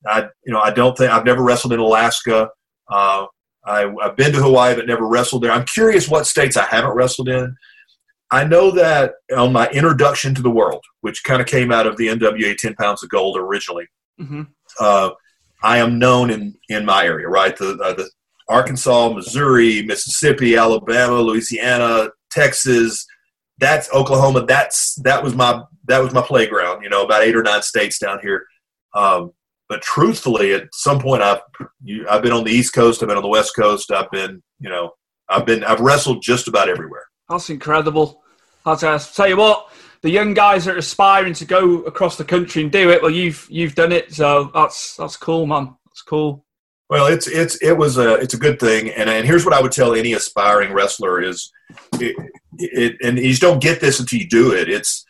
[0.07, 2.51] I you know I don't think I've never wrestled in Alaska.
[2.91, 3.27] Uh,
[3.67, 5.51] I, have been to Hawaii but never wrestled there.
[5.51, 7.57] I'm curious what states I haven't wrestled in.
[8.31, 11.97] I know that on my introduction to the world, which kind of came out of
[11.97, 13.87] the NWA 10 pounds of gold originally,
[14.21, 14.43] mm-hmm.
[14.81, 15.11] uh,
[15.63, 17.57] I am known in, in my area, right?
[17.57, 18.11] The, uh, the
[18.49, 23.07] Arkansas, Missouri, Mississippi, Alabama, Louisiana, Texas,
[23.59, 24.47] that's Oklahoma.
[24.47, 26.83] That's that was my that was my playground.
[26.83, 28.47] You know, about eight or nine states down here.
[28.95, 29.33] Um,
[29.69, 31.41] but truthfully, at some point, I've
[31.83, 34.43] you, I've been on the East Coast, I've been on the West Coast, I've been
[34.61, 34.93] you know
[35.29, 37.05] I've been I've wrestled just about everywhere.
[37.29, 38.23] That's incredible.
[38.67, 39.71] I'll tell you what,
[40.03, 43.47] the young guys are aspiring to go across the country and do it, well, you've
[43.51, 45.75] you've done it, so that's that's cool, man.
[45.87, 46.45] That's cool.
[46.91, 49.63] Well, it's it's it was a it's a good thing, and and here's what I
[49.63, 51.51] would tell any aspiring wrestler is,
[51.95, 52.15] it,
[52.59, 54.69] it and you just don't get this until you do it.
[54.69, 55.07] It's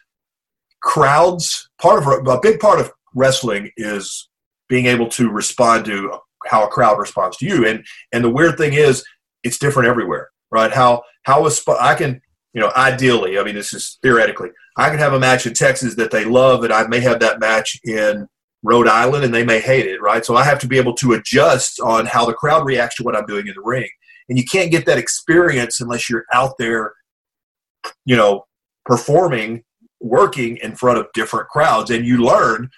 [0.80, 1.68] crowds.
[1.80, 4.28] Part of a big part of wrestling is
[4.74, 7.64] being able to respond to how a crowd responds to you.
[7.64, 9.04] And and the weird thing is,
[9.44, 10.72] it's different everywhere, right?
[10.72, 12.20] How how a I can
[12.54, 15.94] you know ideally, I mean this is theoretically, I can have a match in Texas
[15.94, 18.26] that they love, and I may have that match in
[18.64, 20.24] Rhode Island, and they may hate it, right?
[20.24, 23.14] So I have to be able to adjust on how the crowd reacts to what
[23.14, 23.88] I'm doing in the ring.
[24.28, 26.94] And you can't get that experience unless you're out there,
[28.06, 28.46] you know,
[28.84, 29.62] performing,
[30.00, 32.70] working in front of different crowds, and you learn.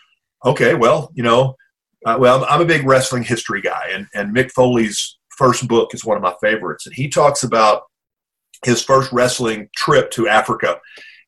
[0.44, 1.56] Okay, well, you know,
[2.06, 6.04] uh, well, I'm a big wrestling history guy, and, and Mick Foley's first book is
[6.04, 6.86] one of my favorites.
[6.86, 7.82] And he talks about
[8.64, 10.78] his first wrestling trip to Africa,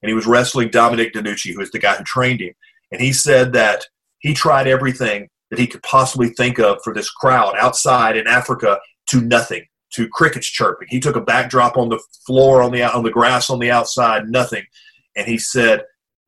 [0.03, 2.55] and he was wrestling Dominic DeNucci, who is the guy who trained him.
[2.93, 3.85] And he said that
[4.21, 8.79] he tried everything that he could possibly think of for this crowd outside in Africa
[9.09, 9.64] to nothing,
[9.95, 10.87] to crickets chirping.
[10.91, 14.29] He took a backdrop on the floor, on the on the grass on the outside,
[14.29, 14.64] nothing.
[15.17, 15.83] And he said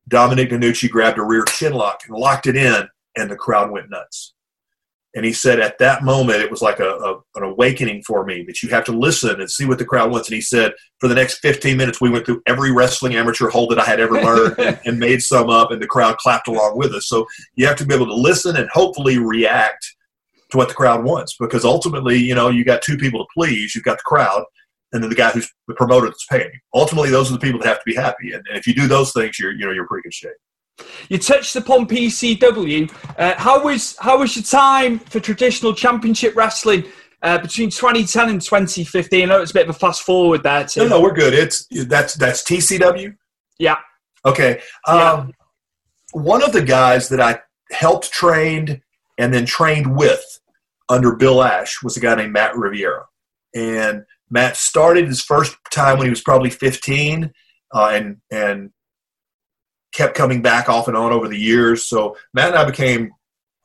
[0.09, 3.89] Dominic DeNucci grabbed a rear chin lock and locked it in, and the crowd went
[3.89, 4.33] nuts.
[5.13, 8.43] And he said, at that moment, it was like a, a, an awakening for me
[8.43, 10.29] that you have to listen and see what the crowd wants.
[10.29, 13.71] And he said, for the next 15 minutes, we went through every wrestling amateur hold
[13.71, 16.77] that I had ever learned and, and, made some up, and the crowd clapped along
[16.77, 17.07] with us.
[17.07, 19.95] So you have to be able to listen and hopefully react
[20.51, 23.75] to what the crowd wants because ultimately, you know, you got two people to please.
[23.75, 24.45] You've got the crowd
[24.93, 26.51] and then the guy who's the promoter that's paying.
[26.73, 28.33] Ultimately, those are the people that have to be happy.
[28.33, 30.33] And, and if you do those things, you're, you know, you're in pretty good shape.
[31.09, 32.91] You touched upon PCW.
[33.17, 36.85] Uh, how was how was your time for traditional championship wrestling
[37.21, 39.21] uh, between 2010 and 2015?
[39.21, 40.65] I know it's a bit of a fast forward there.
[40.65, 40.81] Too.
[40.81, 41.33] No, no, we're good.
[41.33, 43.15] It's that's that's TCW.
[43.59, 43.77] Yeah.
[44.25, 44.61] Okay.
[44.87, 45.27] Um, yeah.
[46.13, 47.39] One of the guys that I
[47.71, 48.81] helped trained
[49.17, 50.23] and then trained with
[50.89, 53.05] under Bill Ash was a guy named Matt Riviera,
[53.55, 57.31] and Matt started his first time when he was probably 15,
[57.73, 58.71] uh, and and
[59.93, 61.85] kept coming back off and on over the years.
[61.85, 63.11] So Matt and I became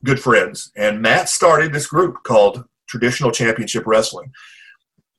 [0.03, 4.31] good friends, and Matt started this group called Traditional Championship Wrestling,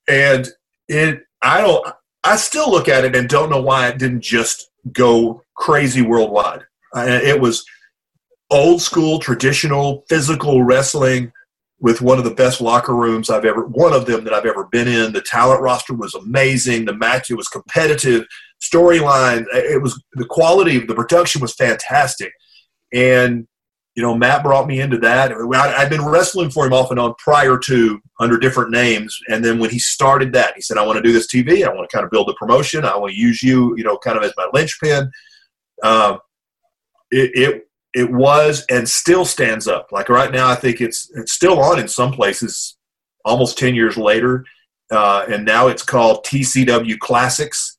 [0.08, 0.48] and
[0.88, 1.86] it I don't
[2.24, 6.64] I still look at it and don't know why it didn't just go crazy worldwide.
[6.94, 7.64] It was
[8.50, 11.32] old school, traditional, physical wrestling
[11.80, 14.64] with one of the best locker rooms I've ever, one of them that I've ever
[14.64, 15.12] been in.
[15.12, 16.84] The talent roster was amazing.
[16.84, 18.26] The match, it was competitive.
[18.60, 22.32] Storyline, it was the quality of the production was fantastic.
[22.92, 23.46] And,
[23.94, 25.30] you know, Matt brought me into that.
[25.32, 29.16] I'd been wrestling for him off and on prior to under different names.
[29.28, 31.64] And then when he started that, he said, I want to do this TV.
[31.64, 32.84] I want to kind of build a promotion.
[32.84, 35.10] I want to use you, you know, kind of as my linchpin.
[35.84, 36.18] Um,
[37.12, 37.67] it, it
[37.98, 39.88] it was and still stands up.
[39.90, 42.76] Like right now, I think it's it's still on in some places,
[43.24, 44.44] almost ten years later,
[44.92, 47.76] uh, and now it's called TCW Classics.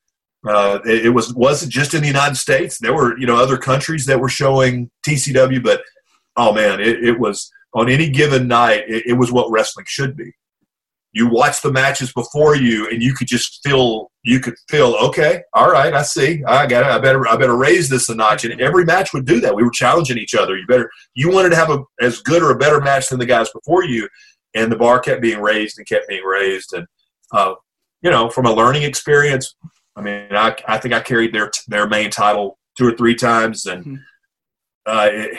[0.48, 2.78] Uh, it, it, was wasn't just in the United States.
[2.80, 5.82] There were you know other countries that were showing TCW, but
[6.36, 8.84] oh man, it, it was on any given night.
[8.90, 10.34] It, it was what wrestling should be
[11.12, 15.42] you watch the matches before you and you could just feel you could feel okay
[15.54, 18.46] all right i see i got it i better i better raise this a notch.
[18.46, 19.56] And every match would do that.
[19.56, 20.58] We were challenging each other.
[20.58, 23.26] You better you wanted to have a as good or a better match than the
[23.26, 24.08] guys before you.
[24.56, 26.74] And the bar kept being raised and kept being raised.
[26.74, 26.86] And
[27.32, 27.56] uh,
[28.02, 29.56] you know from a learning experience
[29.96, 33.66] i mean i, I think i carried their their main title two or three times.
[33.66, 33.96] And mm-hmm.
[34.86, 35.38] uh, it,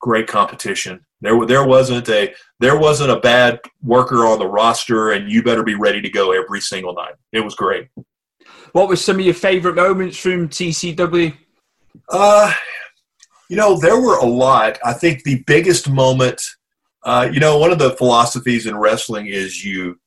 [0.00, 5.30] great competition there, there wasn't a there wasn't a bad worker on the roster, and
[5.30, 7.14] you better be ready to go every single night.
[7.32, 7.88] It was great.
[8.72, 11.34] What were some of your favorite moments from TCW?
[12.08, 12.52] Uh,
[13.48, 14.78] you know, there were a lot.
[14.84, 16.42] I think the biggest moment,
[17.04, 19.98] uh, you know, one of the philosophies in wrestling is you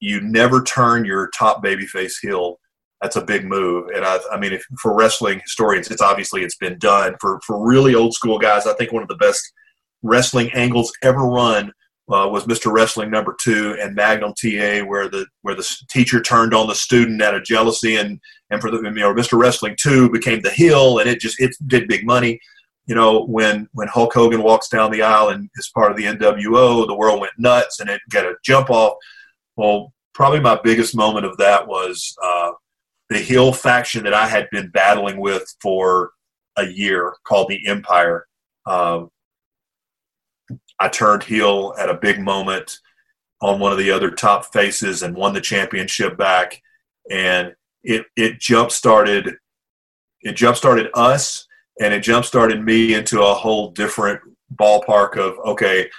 [0.00, 2.58] you never turn your top babyface heel.
[3.00, 6.56] That's a big move, and I, I mean, if, for wrestling historians, it's obviously it's
[6.56, 7.16] been done.
[7.18, 9.50] For for really old school guys, I think one of the best
[10.02, 11.72] wrestling angles ever run
[12.10, 12.72] uh, was Mr.
[12.72, 17.22] Wrestling number two and Magnum TA, where the where the teacher turned on the student
[17.22, 19.38] out of jealousy, and and for the you know Mr.
[19.38, 22.40] Wrestling two became the heel, and it just it did big money.
[22.86, 26.04] You know when when Hulk Hogan walks down the aisle and is part of the
[26.04, 28.94] NWO, the world went nuts, and it got a jump off.
[29.56, 32.50] Well, probably my biggest moment of that was uh,
[33.08, 36.10] the heel faction that I had been battling with for
[36.56, 38.26] a year, called the Empire.
[38.66, 39.04] Uh,
[40.80, 42.78] I turned heel at a big moment
[43.40, 46.62] on one of the other top faces and won the championship back.
[47.10, 49.36] And it it jump started
[50.22, 51.46] it jump started us
[51.80, 54.20] and it jump started me into a whole different
[54.54, 55.90] ballpark of okay,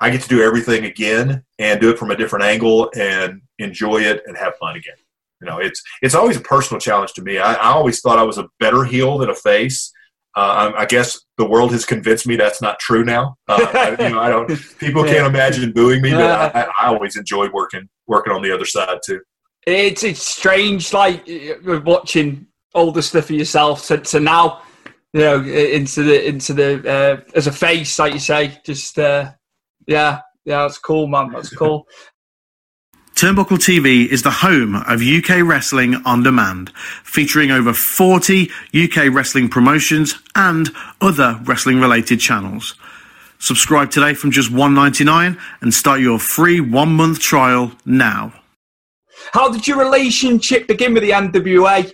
[0.00, 4.02] I get to do everything again and do it from a different angle and enjoy
[4.02, 4.96] it and have fun again.
[5.40, 7.38] You know, it's it's always a personal challenge to me.
[7.38, 9.92] I, I always thought I was a better heel than a face,
[10.36, 13.36] uh, I guess the world has convinced me that's not true now.
[13.48, 14.48] Uh, I, you know, I don't.
[14.78, 18.66] People can't imagine booing me, but I, I, always enjoyed working working on the other
[18.66, 19.20] side too.
[19.66, 21.26] It's it's strange, like
[21.64, 24.60] watching all the stuff of yourself to, to now,
[25.14, 28.60] you know, into the into the uh, as a face, like you say.
[28.62, 29.32] Just uh,
[29.86, 31.32] yeah, yeah, that's cool, man.
[31.32, 31.86] That's cool.
[33.16, 36.70] Turnbuckle TV is the home of UK Wrestling on Demand,
[37.02, 40.68] featuring over 40 UK wrestling promotions and
[41.00, 42.74] other wrestling related channels.
[43.38, 48.34] Subscribe today from just $1.99 and start your free one month trial now.
[49.32, 51.90] How did your relationship begin with the NWA?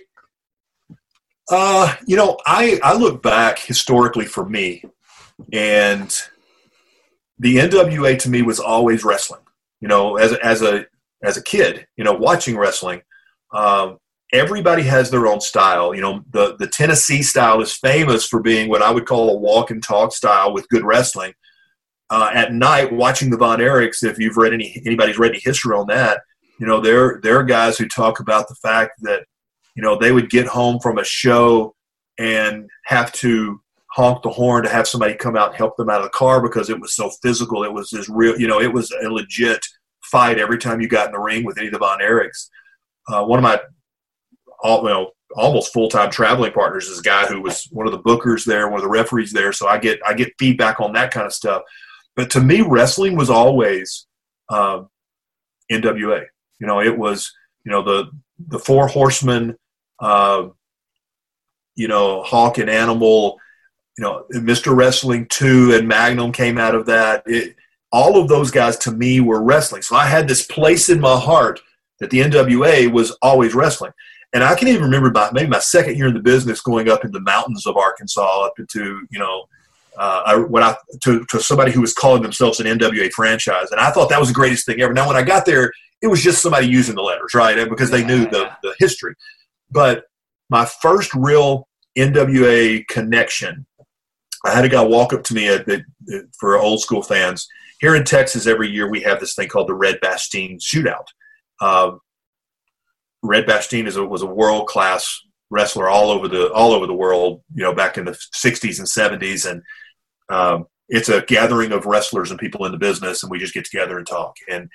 [1.49, 4.83] Uh, you know, I, I look back historically for me,
[5.53, 6.13] and
[7.39, 9.39] the NWA to me was always wrestling.
[9.79, 10.85] You know, as, as a
[11.23, 13.01] as a kid, you know, watching wrestling.
[13.53, 13.97] Um,
[14.31, 15.95] everybody has their own style.
[15.95, 19.37] You know, the the Tennessee style is famous for being what I would call a
[19.37, 21.33] walk and talk style with good wrestling.
[22.09, 25.75] Uh, at night, watching the Von Erichs, if you've read any anybody's read any history
[25.75, 26.21] on that,
[26.59, 29.23] you know, they're they're guys who talk about the fact that
[29.75, 31.73] you know they would get home from a show
[32.19, 33.59] and have to
[33.93, 36.41] honk the horn to have somebody come out and help them out of the car
[36.41, 37.63] because it was so physical.
[37.63, 39.63] It was this real, you know, it was a legit
[40.13, 42.49] fight every time you got in the ring with any of the Von Erichs.
[43.11, 43.59] Uh, one of my
[44.61, 47.99] all, know, almost full time traveling partners is a guy who was one of the
[47.99, 49.51] bookers there, one of the referees there.
[49.51, 51.63] So I get I get feedback on that kind of stuff.
[52.15, 54.05] But to me, wrestling was always
[54.49, 54.87] um,
[55.71, 56.25] NWA.
[56.59, 57.33] You know, it was
[57.65, 58.11] you know the
[58.47, 59.57] the four horsemen.
[59.99, 60.49] Uh,
[61.75, 63.39] you know, Hawk and Animal.
[63.97, 64.75] You know, Mr.
[64.75, 67.23] Wrestling two and Magnum came out of that.
[67.25, 67.55] It,
[67.93, 69.83] all of those guys to me were wrestling.
[69.83, 71.61] So I had this place in my heart
[71.99, 73.91] that the NWA was always wrestling.
[74.33, 77.05] and I can even remember my, maybe my second year in the business going up
[77.05, 79.45] in the mountains of Arkansas, up into you know,
[79.95, 83.79] uh, I, when I to, to somebody who was calling themselves an NWA franchise, and
[83.79, 84.91] I thought that was the greatest thing ever.
[84.91, 85.71] Now, when I got there,
[86.01, 87.69] it was just somebody using the letters, right?
[87.69, 89.13] Because they knew the the history.
[89.69, 90.05] But
[90.49, 93.67] my first real NWA connection,
[94.43, 95.83] I had a guy walk up to me at, at,
[96.39, 97.47] for old school fans
[97.83, 98.47] here in Texas.
[98.47, 101.07] Every year we have this thing called the Red Bastien Shootout.
[101.59, 101.99] Um,
[103.21, 105.19] Red Bastien is a, was a world class
[105.49, 107.41] wrestler all over the all over the world.
[107.53, 108.87] You know, back in the '60s and
[109.21, 109.61] '70s, and
[110.29, 113.65] um, it's a gathering of wrestlers and people in the business, and we just get
[113.65, 114.37] together and talk.
[114.49, 114.69] And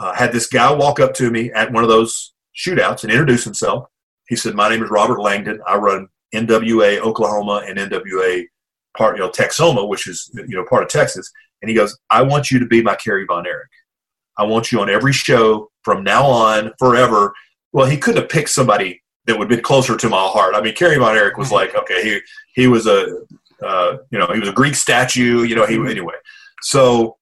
[0.00, 3.44] uh, had this guy walk up to me at one of those shootouts and introduce
[3.44, 3.84] himself.
[4.28, 5.60] He said, "My name is Robert Langdon.
[5.66, 8.44] I run NWA Oklahoma and NWA
[8.96, 11.30] part, you know, Texoma, which is you know part of Texas."
[11.62, 13.68] And he goes, "I want you to be my Kerry Von Erich.
[14.38, 17.32] I want you on every show from now on, forever."
[17.76, 20.54] well, he couldn't have picked somebody that would have been closer to my heart.
[20.54, 22.20] I mean, Kerry Von Erich was like, okay, he
[22.54, 23.18] he was a
[23.62, 25.42] uh, you know he was a Greek statue.
[25.42, 26.14] You know, he anyway.
[26.62, 27.18] So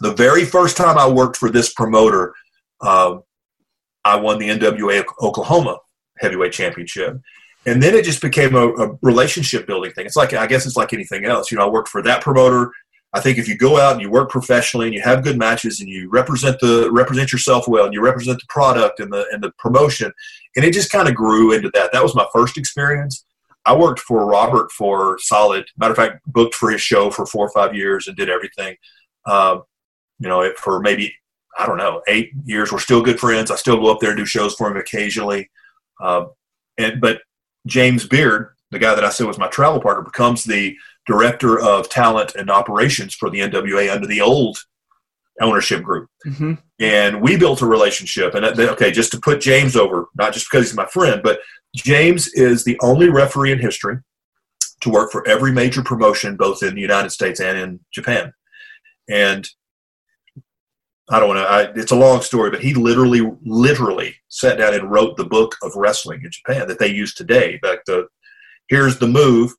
[0.00, 2.32] the very first time I worked for this promoter,
[2.80, 3.18] uh,
[4.06, 5.76] I won the NWA Oklahoma
[6.18, 7.20] Heavyweight Championship.
[7.66, 10.06] And then it just became a, a relationship building thing.
[10.06, 11.50] It's like I guess it's like anything else.
[11.50, 12.70] You know, I worked for that promoter
[13.14, 15.80] I think if you go out and you work professionally and you have good matches
[15.80, 19.42] and you represent the represent yourself well and you represent the product and the and
[19.42, 20.12] the promotion,
[20.56, 21.92] and it just kind of grew into that.
[21.92, 23.24] That was my first experience.
[23.64, 25.64] I worked for Robert for solid.
[25.78, 28.76] Matter of fact, booked for his show for four or five years and did everything.
[29.24, 29.60] Uh,
[30.18, 31.14] you know, for maybe
[31.56, 32.72] I don't know eight years.
[32.72, 33.50] We're still good friends.
[33.50, 35.50] I still go up there and do shows for him occasionally.
[36.00, 36.26] Uh,
[36.78, 37.20] and but
[37.66, 40.76] James Beard, the guy that I said was my travel partner, becomes the
[41.06, 44.58] director of talent and operations for the NWA under the old
[45.40, 46.08] ownership group.
[46.26, 46.54] Mm-hmm.
[46.80, 48.34] And we built a relationship.
[48.34, 51.40] And okay, just to put James over, not just because he's my friend, but
[51.74, 53.98] James is the only referee in history
[54.80, 58.32] to work for every major promotion, both in the United States and in Japan.
[59.08, 59.48] And
[61.10, 64.90] I don't want to, it's a long story, but he literally, literally sat down and
[64.90, 67.58] wrote the book of wrestling in Japan that they use today.
[67.62, 68.08] Like the,
[68.68, 69.52] here's the move,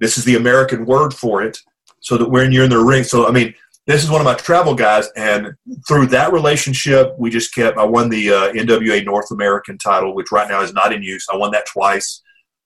[0.00, 1.58] this is the American word for it,
[2.00, 3.04] so that when you're in the ring.
[3.04, 3.54] So I mean,
[3.86, 5.54] this is one of my travel guys, and
[5.86, 7.78] through that relationship, we just kept.
[7.78, 11.26] I won the uh, NWA North American title, which right now is not in use.
[11.32, 12.22] I won that twice,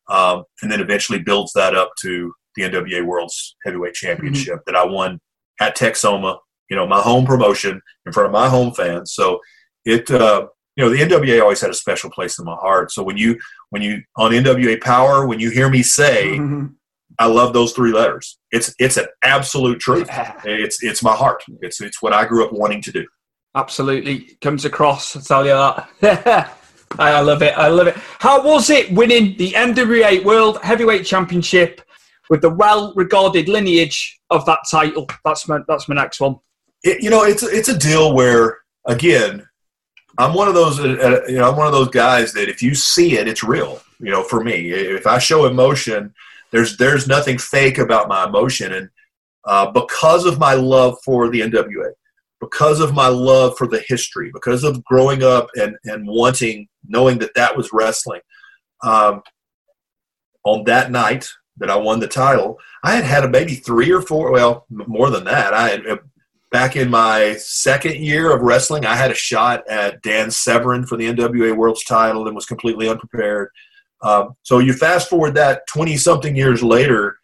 [0.08, 4.72] um, and then eventually builds that up to the NWA World's Heavyweight Championship mm-hmm.
[4.72, 5.20] that I won
[5.60, 6.38] at Texoma.
[6.70, 9.12] You know, my home promotion in front of my home fans.
[9.12, 9.40] So
[9.84, 12.90] it, uh, you know, the NWA always had a special place in my heart.
[12.90, 13.38] So when you,
[13.70, 16.36] when you on NWA Power, when you hear me say.
[16.38, 16.66] Mm-hmm
[17.18, 18.38] I love those three letters.
[18.50, 20.08] It's it's an absolute truth.
[20.44, 21.42] It's it's my heart.
[21.60, 23.06] It's it's what I grew up wanting to do.
[23.54, 25.16] Absolutely comes across.
[25.16, 25.52] I tell you
[26.00, 26.58] that.
[26.98, 27.56] I love it.
[27.56, 27.96] I love it.
[28.18, 31.80] How was it winning the NWA World Heavyweight Championship
[32.30, 35.08] with the well-regarded lineage of that title?
[35.24, 36.36] That's my that's my next one.
[36.82, 39.46] It, you know, it's it's a deal where again,
[40.18, 40.78] I'm one of those.
[40.80, 43.42] Uh, uh, you know, I'm one of those guys that if you see it, it's
[43.42, 43.80] real.
[44.00, 46.12] You know, for me, if I show emotion
[46.54, 48.88] there's there's nothing fake about my emotion, and
[49.44, 51.90] uh, because of my love for the NWA,
[52.40, 57.18] because of my love for the history, because of growing up and and wanting, knowing
[57.18, 58.20] that that was wrestling.
[58.84, 59.22] Um,
[60.44, 64.02] on that night that I won the title, I had had a maybe three or
[64.02, 65.54] four, well, more than that.
[65.54, 65.96] I had uh,
[66.52, 70.96] back in my second year of wrestling, I had a shot at Dan Severn for
[70.96, 73.48] the NWA World's title and was completely unprepared.
[74.04, 77.18] Um, so you fast forward that 20 something years later,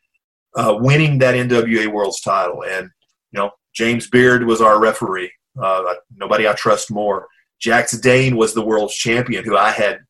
[0.56, 2.64] uh, winning that NWA World's title.
[2.64, 2.90] And,
[3.30, 5.30] you know, James Beard was our referee.
[5.60, 7.28] Uh, nobody I trust more.
[7.60, 10.00] Jax Dane was the world's champion who I had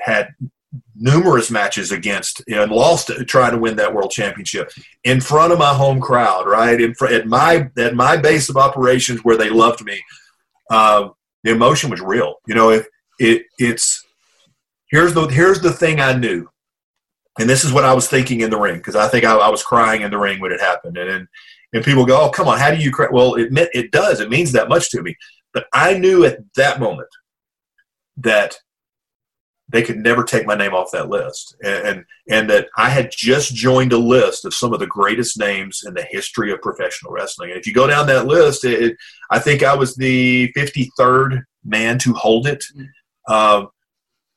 [0.00, 0.34] had
[0.96, 4.70] numerous matches against and lost trying to win that world championship
[5.04, 6.80] in front of my home crowd, right?
[6.80, 10.02] In front, at my at my base of operations where they loved me.
[10.70, 11.08] Uh,
[11.44, 12.36] the emotion was real.
[12.46, 12.86] You know, if
[13.18, 14.04] it, it's
[14.90, 16.48] here's the here's the thing I knew,
[17.38, 19.48] and this is what I was thinking in the ring because I think I, I,
[19.48, 21.28] was crying in the ring when it happened, and and,
[21.72, 23.08] and people go, oh come on, how do you cry?
[23.10, 24.20] Well, it meant, it does.
[24.20, 25.16] It means that much to me.
[25.52, 27.08] But I knew at that moment
[28.18, 28.56] that
[29.70, 33.10] they could never take my name off that list, and, and and that I had
[33.14, 37.12] just joined a list of some of the greatest names in the history of professional
[37.12, 37.50] wrestling.
[37.50, 38.96] And if you go down that list, it,
[39.30, 42.64] I think I was the 53rd man to hold it.
[43.26, 43.66] Uh,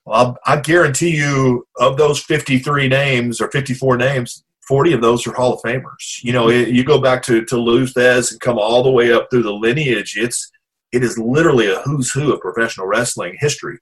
[0.05, 5.33] well, I guarantee you, of those 53 names or 54 names, 40 of those are
[5.33, 6.23] Hall of Famers.
[6.23, 9.11] You know, it, you go back to to Lou Thesz and come all the way
[9.11, 10.15] up through the lineage.
[10.17, 10.49] It's
[10.91, 13.79] it is literally a who's who of professional wrestling history.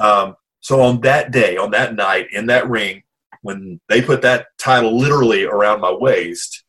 [0.00, 3.02] Um, So on that day, on that night, in that ring,
[3.42, 6.64] when they put that title literally around my waist,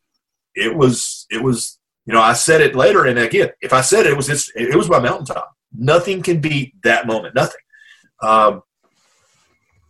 [0.55, 4.05] it was it was you know I said it later, and again, if I said
[4.05, 5.51] it, it was it was my mountaintop.
[5.73, 7.35] Nothing can beat that moment.
[7.35, 7.61] Nothing.
[8.21, 8.61] Um,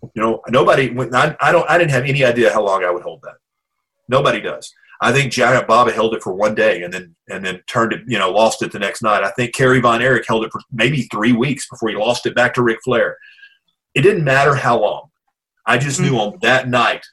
[0.02, 0.96] you know, nobody.
[1.14, 1.70] I, I don't.
[1.70, 3.36] I didn't have any idea how long I would hold that.
[4.08, 4.74] Nobody does.
[5.04, 8.02] I think Giant Baba held it for one day and then and then turned it,
[8.08, 9.24] you know, lost it the next night.
[9.24, 12.36] I think Kerry Von Erich held it for maybe three weeks before he lost it
[12.36, 13.18] back to Ric Flair.
[13.96, 15.10] It didn't matter how long.
[15.66, 16.12] I just mm-hmm.
[16.12, 17.06] knew on that night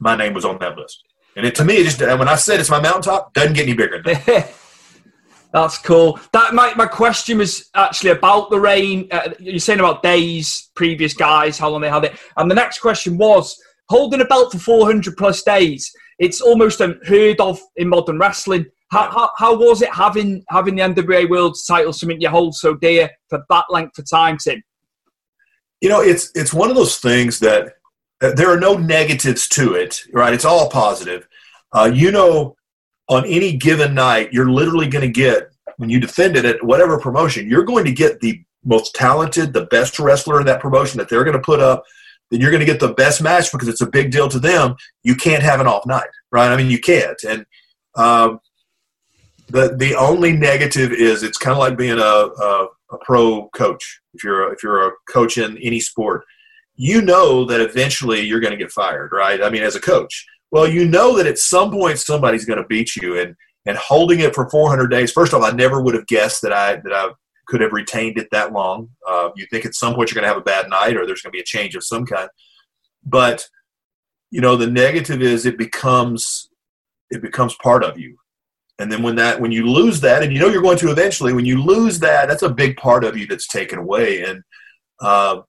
[0.00, 1.02] my name was on that list.
[1.36, 3.74] And it, to me, it just when I said it's my mountaintop, doesn't get any
[3.74, 4.54] bigger than that.
[5.52, 6.20] That's cool.
[6.32, 9.08] That my, my question was actually about the rain.
[9.10, 12.78] Uh, you're saying about days, previous guys, how long they had it, and the next
[12.78, 18.18] question was holding a belt for 400 plus days it's almost unheard of in modern
[18.18, 18.66] wrestling.
[18.92, 22.74] How, how, how, was it having having the NWA World Title, something you hold so
[22.74, 24.62] dear for that length of time, Tim?
[25.80, 27.74] You know, it's it's one of those things that
[28.20, 30.34] uh, there are no negatives to it, right?
[30.34, 31.26] It's all positive.
[31.72, 32.56] Uh, you know,
[33.10, 36.98] on any given night, you're literally going to get when you defend it at whatever
[36.98, 41.08] promotion, you're going to get the most talented, the best wrestler in that promotion that
[41.08, 41.84] they're going to put up
[42.30, 44.76] then you're going to get the best match because it's a big deal to them.
[45.02, 46.50] You can't have an off night, right?
[46.50, 47.20] I mean, you can't.
[47.28, 47.44] And
[47.96, 48.40] um,
[49.48, 54.00] the the only negative is it's kind of like being a, a, a pro coach.
[54.14, 56.24] If you're a, if you're a coach in any sport,
[56.76, 59.42] you know that eventually you're going to get fired, right?
[59.42, 62.66] I mean, as a coach, well, you know that at some point somebody's going to
[62.66, 63.34] beat you, and
[63.66, 65.12] and holding it for 400 days.
[65.12, 67.10] First off, I never would have guessed that I that I
[67.46, 68.88] could have retained it that long.
[69.08, 71.22] Uh, you think at some point you're going to have a bad night or there's
[71.22, 72.28] going to be a change of some kind.
[73.04, 73.46] But
[74.30, 76.48] you know, the negative is it becomes
[77.10, 78.16] it becomes part of you.
[78.78, 81.34] And then when that when you lose that, and you know you're going to eventually,
[81.34, 84.22] when you lose that, that's a big part of you that's taken away.
[84.22, 84.42] And
[85.00, 85.40] uh,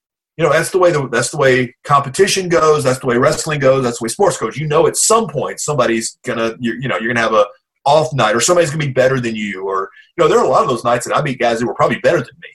[0.41, 2.83] you know that's the way the, that's the way competition goes.
[2.83, 3.83] That's the way wrestling goes.
[3.83, 4.57] That's the way sports goes.
[4.57, 7.45] You know, at some point somebody's gonna you, you know you're gonna have a
[7.85, 10.49] off night or somebody's to be better than you or you know there are a
[10.49, 12.49] lot of those nights that i meet guys that were probably better than me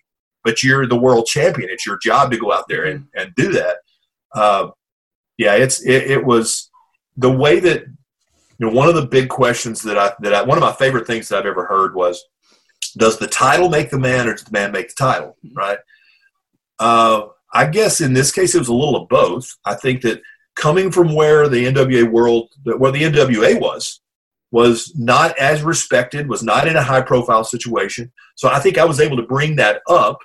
[0.45, 3.51] but you're the world champion it's your job to go out there and, and do
[3.51, 3.79] that
[4.35, 4.69] uh,
[5.37, 6.71] yeah it's it, it, was
[7.17, 10.59] the way that you know one of the big questions that i that I, one
[10.59, 12.25] of my favorite things that i've ever heard was
[12.97, 15.79] does the title make the man or does the man make the title right
[16.79, 20.21] uh, i guess in this case it was a little of both i think that
[20.55, 24.01] coming from where the nwa world where the nwa was
[24.57, 28.13] was not as respected, was not in a high profile situation.
[28.37, 30.19] So I think I was able to bring that up.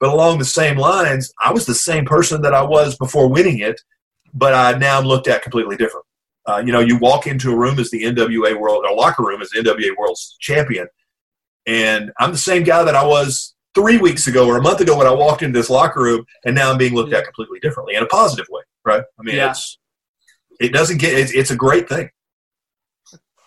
[0.00, 3.60] But along the same lines, I was the same person that I was before winning
[3.60, 3.80] it,
[4.32, 6.06] but I now am looked at completely different.
[6.46, 9.42] Uh, you know, you walk into a room as the NWA World, or locker room
[9.42, 10.88] as the NWA world's Champion,
[11.66, 14.96] and I'm the same guy that I was three weeks ago or a month ago
[14.96, 17.94] when I walked into this locker room, and now I'm being looked at completely differently
[17.94, 19.02] in a positive way, right?
[19.18, 19.50] I mean, yeah.
[19.50, 19.78] it's
[20.60, 22.10] it doesn't get it's, it's a great thing.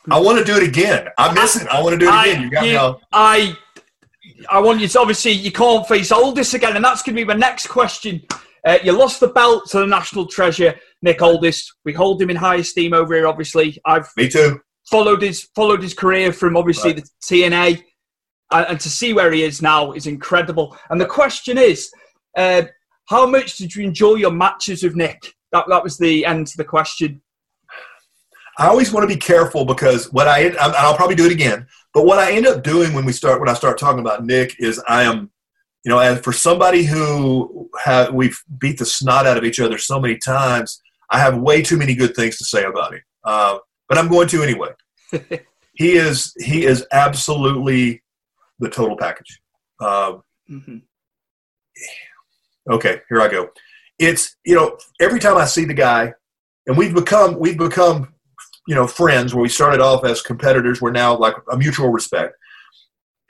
[0.10, 1.08] I want to do it again.
[1.18, 1.68] I miss it.
[1.68, 2.44] I want to do it I, again.
[2.44, 3.02] You got you, me all.
[3.14, 3.58] I,
[4.50, 7.26] I want you to obviously you can't face Aldis again, and that's going to be
[7.26, 8.22] my next question.
[8.66, 11.72] Uh, you lost the belt to the national treasure, Nick Aldis.
[11.86, 13.28] We hold him in high esteem over here.
[13.28, 17.04] Obviously, I've me too followed his followed his career from obviously right.
[17.04, 17.84] the TNA,
[18.54, 20.78] and, and, to see where he is now is incredible.
[20.90, 21.92] And the question is,
[22.38, 22.64] uh,
[23.06, 25.34] how much did you enjoy your matches with Nick?
[25.52, 27.22] That that was the end to the question.
[28.58, 31.68] I always want to be careful because what I I'll probably do it again.
[31.94, 34.56] But what I end up doing when we start when I start talking about Nick
[34.60, 35.32] is I am,
[35.84, 39.78] you know, as for somebody who have we've beat the snot out of each other
[39.78, 43.02] so many times, I have way too many good things to say about him.
[43.24, 43.58] Uh,
[43.90, 44.70] but I'm going to anyway.
[45.74, 48.03] he is he is absolutely
[48.60, 49.42] the total package.
[49.80, 50.18] Uh,
[50.50, 50.78] mm-hmm.
[52.72, 53.50] Okay, here I go.
[54.00, 56.14] It's you know every time I see the guy,
[56.68, 58.14] and we've become we've become
[58.68, 62.36] you know friends where we started off as competitors we're now like a mutual respect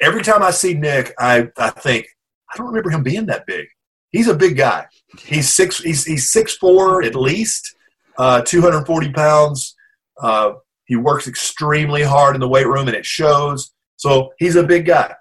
[0.01, 2.07] every time i see nick i, I think
[2.53, 3.67] i don't remember him being that big
[4.11, 4.85] he's a big guy
[5.19, 7.75] he's six he's, he's six four at least
[8.17, 9.75] uh, 240 pounds
[10.21, 10.51] uh,
[10.85, 14.85] he works extremely hard in the weight room and it shows so he's a big
[14.85, 15.13] guy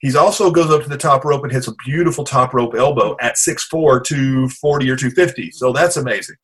[0.00, 3.16] He's also goes up to the top rope and hits a beautiful top rope elbow
[3.20, 5.50] at 6'4", 240 or 250.
[5.52, 6.36] So that's amazing.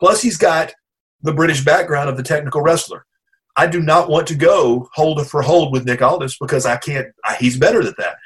[0.00, 0.72] Plus, he's got
[1.20, 3.04] the British background of the technical wrestler.
[3.54, 7.06] I do not want to go hold for hold with Nick Aldis because I can't.
[7.22, 8.16] I, he's better than that.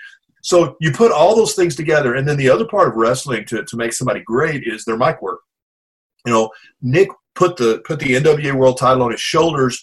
[0.42, 3.64] So you put all those things together, and then the other part of wrestling to,
[3.64, 5.40] to make somebody great is their mic work.
[6.24, 6.50] You know,
[6.80, 9.82] Nick put the put the NWA World Title on his shoulders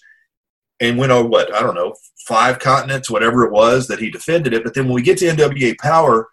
[0.80, 1.96] and went on what I don't know
[2.28, 4.64] five continents, whatever it was that he defended it.
[4.64, 6.30] But then when we get to NWA Power,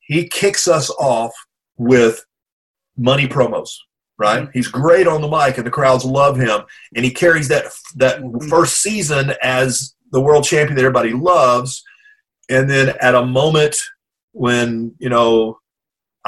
[0.00, 1.32] he kicks us off
[1.76, 2.24] with
[2.96, 3.70] money promos,
[4.18, 4.42] right?
[4.42, 4.50] Mm-hmm.
[4.52, 6.62] He's great on the mic and the crowds love him.
[6.96, 7.66] And he carries that,
[7.96, 8.48] that mm-hmm.
[8.48, 11.82] first season as the world champion that everybody loves.
[12.48, 13.76] And then at a moment
[14.32, 15.58] when, you know,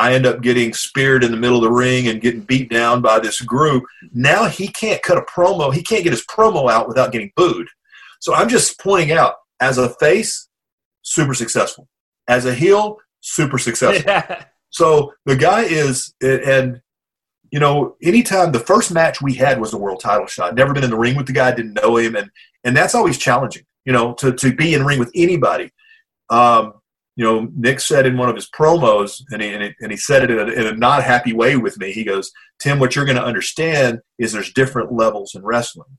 [0.00, 3.02] I end up getting speared in the middle of the ring and getting beat down
[3.02, 3.84] by this group.
[4.14, 5.74] Now he can't cut a promo.
[5.74, 7.68] He can't get his promo out without getting booed.
[8.18, 10.48] So I'm just pointing out, as a face,
[11.02, 11.86] super successful.
[12.28, 14.02] As a heel, super successful.
[14.06, 14.44] Yeah.
[14.70, 16.80] So the guy is, and
[17.50, 20.54] you know, anytime the first match we had was the world title shot.
[20.54, 22.30] Never been in the ring with the guy, didn't know him, and
[22.64, 23.64] and that's always challenging.
[23.84, 25.72] You know, to to be in ring with anybody.
[26.30, 26.79] Um,
[27.20, 29.98] you know, Nick said in one of his promos, and he, and he, and he
[29.98, 31.92] said it in a, in a not happy way with me.
[31.92, 35.98] He goes, Tim, what you're going to understand is there's different levels in wrestling,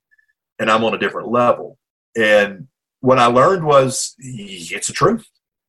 [0.57, 1.77] and I'm on a different level.
[2.17, 2.69] And
[3.01, 5.23] what I learned was it's the truth.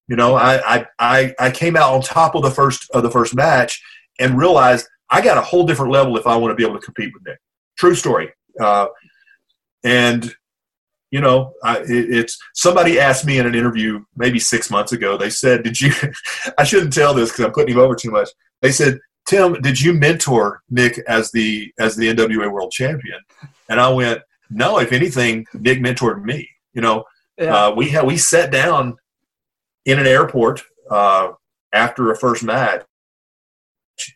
[0.08, 3.34] You know, I, I, I came out on top of the first of the first
[3.34, 3.78] match
[4.18, 6.84] and realized I got a whole different level if I want to be able to
[6.84, 7.38] compete with Nick.
[7.76, 8.32] True story.
[8.58, 8.86] Uh,
[9.84, 10.34] and
[11.12, 15.16] you know, I, it, it's somebody asked me in an interview maybe six months ago.
[15.16, 15.92] They said, "Did you?"
[16.58, 18.30] I shouldn't tell this because I'm putting him over too much.
[18.62, 18.98] They said,
[19.28, 23.20] "Tim, did you mentor Nick as the as the NWA World Champion?"
[23.68, 24.78] And I went, "No.
[24.78, 26.48] If anything, Nick mentored me.
[26.72, 27.04] You know,
[27.38, 27.66] yeah.
[27.66, 28.96] uh, we had we sat down
[29.84, 31.32] in an airport uh,
[31.74, 32.84] after a first match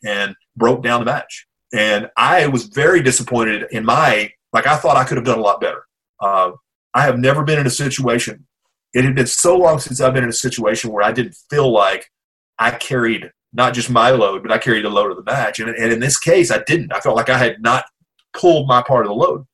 [0.02, 1.46] and broke down the match.
[1.74, 5.42] And I was very disappointed in my like I thought I could have done a
[5.42, 5.84] lot better.
[6.20, 6.52] Uh,
[6.96, 8.46] I have never been in a situation.
[8.94, 11.70] It had been so long since I've been in a situation where I didn't feel
[11.70, 12.10] like
[12.58, 15.60] I carried not just my load, but I carried the load of the match.
[15.60, 16.94] And, and in this case, I didn't.
[16.94, 17.84] I felt like I had not
[18.32, 19.44] pulled my part of the load.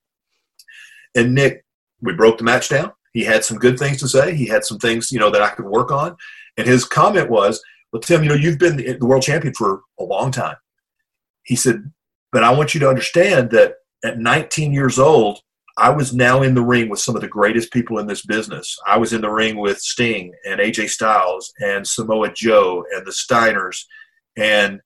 [1.16, 1.64] And Nick,
[2.00, 2.92] we broke the match down.
[3.12, 4.36] He had some good things to say.
[4.36, 6.14] He had some things, you know, that I could work on.
[6.56, 7.60] And his comment was,
[7.92, 10.56] "Well, Tim, you know, you've been the world champion for a long time."
[11.42, 11.90] He said,
[12.30, 13.74] "But I want you to understand that
[14.04, 15.40] at 19 years old,
[15.76, 18.76] I was now in the ring with some of the greatest people in this business.
[18.86, 23.12] I was in the ring with Sting and AJ Styles and Samoa Joe and the
[23.12, 23.84] Steiners
[24.36, 24.80] and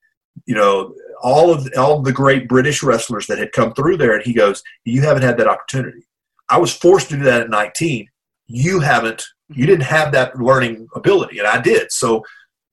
[0.44, 4.14] you know all of all of the great British wrestlers that had come through there.
[4.14, 6.06] And he goes, "You haven't had that opportunity.
[6.48, 8.08] I was forced to do that at 19.
[8.46, 9.24] You haven't.
[9.48, 9.66] You mm-hmm.
[9.66, 11.90] didn't have that learning ability, and I did.
[11.90, 12.22] So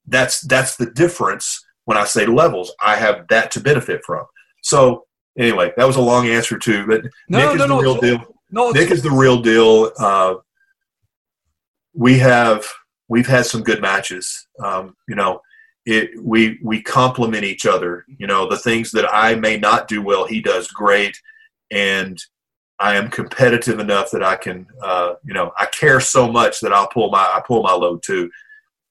[0.07, 2.73] that's that's the difference when I say levels.
[2.81, 4.25] I have that to benefit from.
[4.61, 5.05] So
[5.37, 7.97] anyway, that was a long answer too, but no, Nick is no, the no, real
[7.99, 8.35] deal.
[8.51, 9.91] No, Nick is the real deal.
[9.97, 10.35] Uh,
[11.93, 12.65] we have
[13.07, 14.47] we've had some good matches.
[14.63, 15.41] Um, you know,
[15.85, 18.05] it we we complement each other.
[18.17, 21.19] You know, the things that I may not do well, he does great,
[21.71, 22.17] and
[22.79, 24.67] I am competitive enough that I can.
[24.81, 28.03] Uh, you know, I care so much that I'll pull my I pull my load
[28.03, 28.29] too.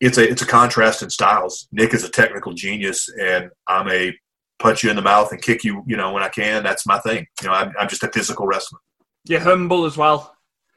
[0.01, 1.69] It's a it's a contrast in styles.
[1.73, 4.17] Nick is a technical genius, and I'm a
[4.63, 6.63] punch you in the mouth and kick you, you know, when I can.
[6.63, 7.27] That's my thing.
[7.43, 8.79] You know, I'm, I'm just a physical wrestler.
[9.25, 10.35] You're humble as well.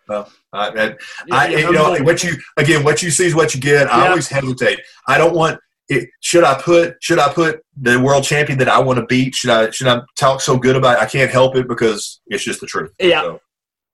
[0.07, 0.95] Well, I, I,
[1.31, 3.91] I you know, what you again, what you see is what you get.
[3.91, 4.79] I always hesitate.
[5.07, 5.59] I don't want.
[5.87, 9.35] It, should I put should I put the world champion that I want to beat?
[9.35, 10.97] Should I should I talk so good about?
[10.97, 11.03] It?
[11.03, 12.91] I can't help it because it's just the truth.
[12.99, 13.41] Yeah, so.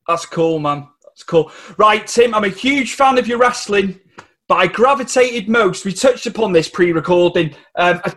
[0.08, 0.88] that's cool, man.
[1.04, 1.52] That's cool.
[1.78, 2.34] Right, Tim.
[2.34, 4.00] I'm a huge fan of your wrestling,
[4.48, 5.86] but I gravitated most.
[5.86, 7.56] We touched upon this pre-recording.
[7.76, 8.14] Um, I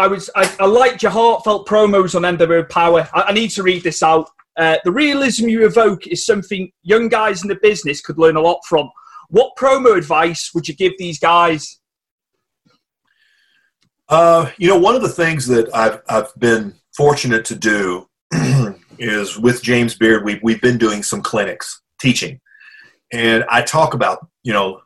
[0.00, 3.06] I was I, I liked your heartfelt promos on NWO Power.
[3.12, 4.30] I, I need to read this out.
[4.56, 8.40] Uh, the realism you evoke is something young guys in the business could learn a
[8.40, 8.90] lot from.
[9.28, 11.80] What promo advice would you give these guys?
[14.08, 18.08] Uh, you know, one of the things that I've I've been fortunate to do
[18.98, 20.24] is with James Beard.
[20.24, 22.40] We've we've been doing some clinics teaching,
[23.12, 24.80] and I talk about you know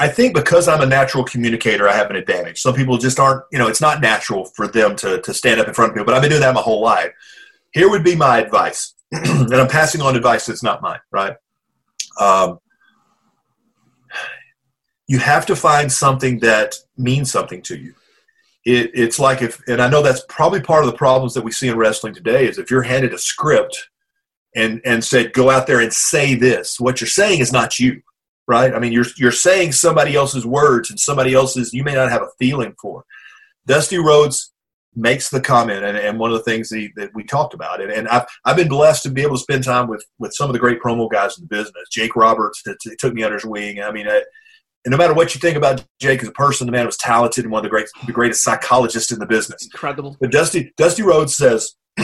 [0.00, 2.60] I think because I'm a natural communicator, I have an advantage.
[2.60, 5.66] Some people just aren't, you know, it's not natural for them to, to stand up
[5.66, 7.10] in front of people, but I've been doing that my whole life.
[7.72, 11.34] Here would be my advice, and I'm passing on advice that's not mine, right?
[12.20, 12.60] Um,
[15.08, 17.94] you have to find something that means something to you.
[18.64, 21.50] It, it's like if, and I know that's probably part of the problems that we
[21.50, 23.88] see in wrestling today is if you're handed a script
[24.54, 28.02] and and said go out there and say this, what you're saying is not you
[28.48, 28.74] right?
[28.74, 32.22] I mean, you're you're saying somebody else's words and somebody else's you may not have
[32.22, 33.04] a feeling for.
[33.66, 34.52] Dusty Rhodes
[34.96, 37.92] makes the comment, and, and one of the things that, that we talked about, and,
[37.92, 40.54] and I've I've been blessed to be able to spend time with with some of
[40.54, 41.88] the great promo guys in the business.
[41.92, 43.80] Jake Roberts that took me under his wing.
[43.82, 44.08] I mean.
[44.08, 44.22] I,
[44.84, 47.44] and no matter what you think about Jake as a person, the man was talented
[47.44, 49.64] and one of the great, the greatest psychologists in the business.
[49.64, 50.16] Incredible.
[50.20, 51.74] But Dusty, Dusty Rhodes says,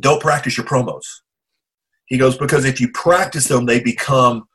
[0.00, 1.04] "Don't practice your promos."
[2.06, 4.48] He goes because if you practice them, they become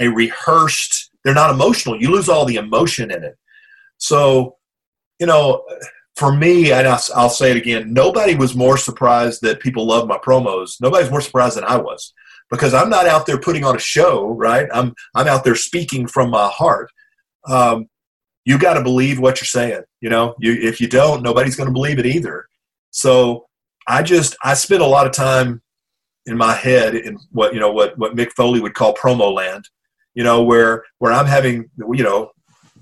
[0.00, 3.36] a rehearsed they're not emotional you lose all the emotion in it
[3.98, 4.56] so
[5.18, 5.64] you know,
[6.16, 10.18] for me, and I'll, say it again, nobody was more surprised that people love my
[10.18, 10.80] promos.
[10.80, 12.12] Nobody's more surprised than I was
[12.50, 14.68] because I'm not out there putting on a show, right?
[14.72, 16.90] I'm I'm out there speaking from my heart.
[17.48, 17.88] Um,
[18.44, 19.82] you got to believe what you're saying.
[20.00, 22.46] You know, you, if you don't, nobody's going to believe it either.
[22.90, 23.46] So
[23.86, 25.60] I just I spent a lot of time
[26.24, 29.68] in my head in what you know what what Mick Foley would call promo land.
[30.16, 32.32] You know, where where I'm having you know,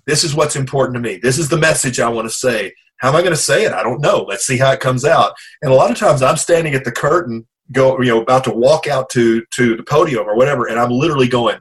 [0.07, 1.19] this is what's important to me.
[1.23, 2.73] This is the message I want to say.
[2.99, 3.73] How am I going to say it?
[3.73, 4.25] I don't know.
[4.27, 5.35] Let's see how it comes out.
[5.61, 8.51] And a lot of times I'm standing at the curtain, go you know, about to
[8.51, 11.59] walk out to to the podium or whatever, and I'm literally going,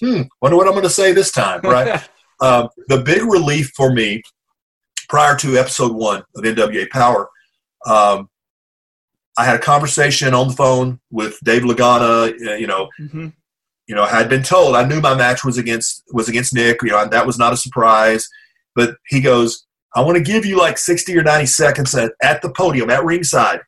[0.00, 2.06] hmm, wonder what I'm going to say this time, right?
[2.40, 4.22] um, the big relief for me
[5.08, 7.28] prior to episode one of NWA Power,
[7.86, 8.28] um,
[9.38, 12.32] I had a conversation on the phone with Dave Lagana.
[12.46, 13.28] Uh, you know, mm-hmm.
[13.86, 16.82] You know, I had been told I knew my match was against was against Nick.
[16.82, 18.28] You know, that was not a surprise.
[18.74, 22.42] But he goes, I want to give you like sixty or ninety seconds at, at
[22.42, 23.60] the podium at ringside.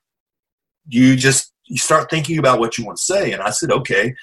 [0.88, 4.14] You just you start thinking about what you want to say, and I said, okay.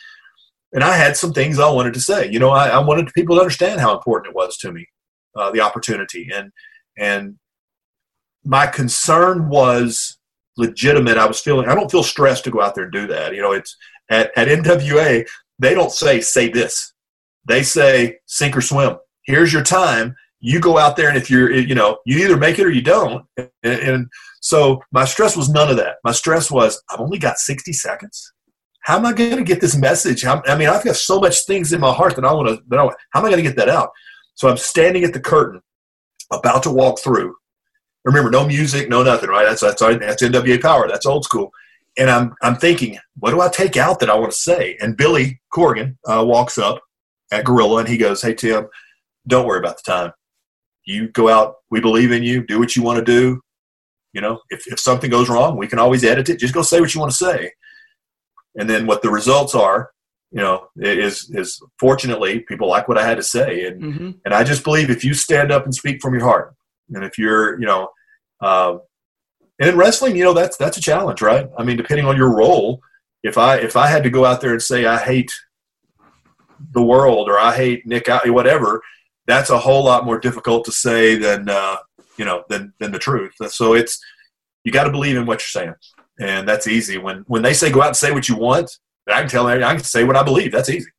[0.73, 2.31] And I had some things I wanted to say.
[2.31, 4.87] You know, I, I wanted people to understand how important it was to me,
[5.35, 6.51] uh, the opportunity, and
[6.97, 7.37] and
[8.45, 10.17] my concern was
[10.57, 11.17] legitimate.
[11.17, 13.35] I was feeling I don't feel stressed to go out there and do that.
[13.35, 13.75] You know, it's
[14.09, 15.25] at, at NWA,
[15.61, 16.93] they don't say say this.
[17.47, 18.97] They say sink or swim.
[19.25, 20.15] Here's your time.
[20.39, 22.81] You go out there and if you're you know, you either make it or you
[22.81, 23.25] don't.
[23.37, 24.07] And, and
[24.41, 25.97] so my stress was none of that.
[26.03, 28.33] My stress was I've only got 60 seconds.
[28.81, 30.25] How am I going to get this message?
[30.25, 32.95] I mean, I've got so much things in my heart that I want to.
[33.11, 33.91] How am I going to get that out?
[34.33, 35.61] So I'm standing at the curtain,
[36.31, 37.35] about to walk through,
[38.03, 39.45] Remember, no music, no nothing, right?
[39.45, 40.87] That's that's that's NWA Power.
[40.87, 41.51] That's old school.
[41.97, 44.77] And I'm I'm thinking, what do I take out that I want to say?
[44.79, 46.81] And Billy Corgan uh, walks up
[47.31, 48.67] at Gorilla and he goes, "Hey Tim,
[49.27, 50.11] don't worry about the time.
[50.85, 51.55] You go out.
[51.69, 52.45] We believe in you.
[52.45, 53.41] Do what you want to do.
[54.13, 56.39] You know, if if something goes wrong, we can always edit it.
[56.39, 57.51] Just go say what you want to say.
[58.55, 59.91] And then what the results are,
[60.31, 64.09] you know, is is fortunately people like what I had to say, and mm-hmm.
[64.25, 66.53] and I just believe if you stand up and speak from your heart,
[66.93, 67.89] and if you're, you know,
[68.41, 68.77] uh,
[69.61, 71.47] and in wrestling, you know, that's that's a challenge, right?
[71.55, 72.81] I mean, depending on your role,
[73.21, 75.31] if I if I had to go out there and say I hate
[76.71, 78.81] the world or I hate Nick out, whatever,
[79.27, 81.77] that's a whole lot more difficult to say than uh,
[82.17, 83.33] you know than than the truth.
[83.49, 84.03] So it's
[84.63, 85.75] you got to believe in what you're saying,
[86.19, 86.97] and that's easy.
[86.97, 88.71] When when they say go out and say what you want,
[89.07, 90.51] I can tell them I can say what I believe.
[90.51, 90.89] That's easy.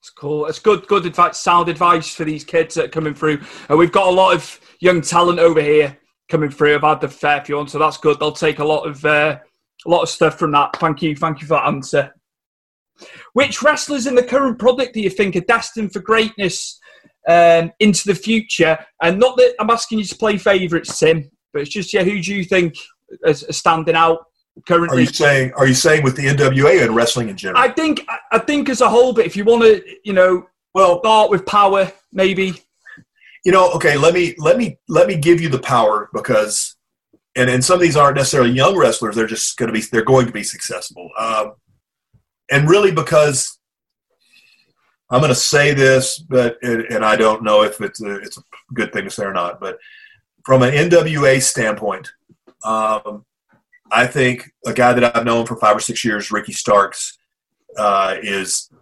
[0.00, 0.44] It's cool.
[0.44, 3.40] It's good, good advice, sound advice for these kids that are coming through.
[3.70, 5.96] And we've got a lot of young talent over here
[6.28, 6.76] coming through.
[6.76, 8.18] I've had the fair few on, so that's good.
[8.18, 9.38] They'll take a lot of uh,
[9.84, 10.76] a lot of stuff from that.
[10.76, 12.14] Thank you, thank you for that answer.
[13.34, 16.80] Which wrestlers in the current product do you think are destined for greatness
[17.28, 18.78] um, into the future?
[19.02, 22.20] And not that I'm asking you to play favourites, Tim, but it's just yeah, who
[22.20, 22.74] do you think
[23.24, 24.24] is, is standing out
[24.66, 24.98] currently?
[24.98, 27.62] Are you saying Are you saying with the NWA and wrestling in general?
[27.62, 31.00] I think I think as a whole, but if you want to, you know, well,
[31.00, 32.62] start with power, maybe
[33.46, 36.74] you know, okay, let me let me let me give you the power because,
[37.36, 39.14] and and some of these aren't necessarily young wrestlers.
[39.14, 41.52] They're just going to be they're going to be successful, um,
[42.50, 43.60] and really because
[45.10, 48.42] I'm going to say this, but and I don't know if it's a, it's a
[48.74, 49.60] good thing to say or not.
[49.60, 49.78] But
[50.44, 52.10] from an NWA standpoint,
[52.64, 53.24] um,
[53.92, 57.16] I think a guy that I've known for five or six years, Ricky Starks,
[57.78, 58.72] uh, is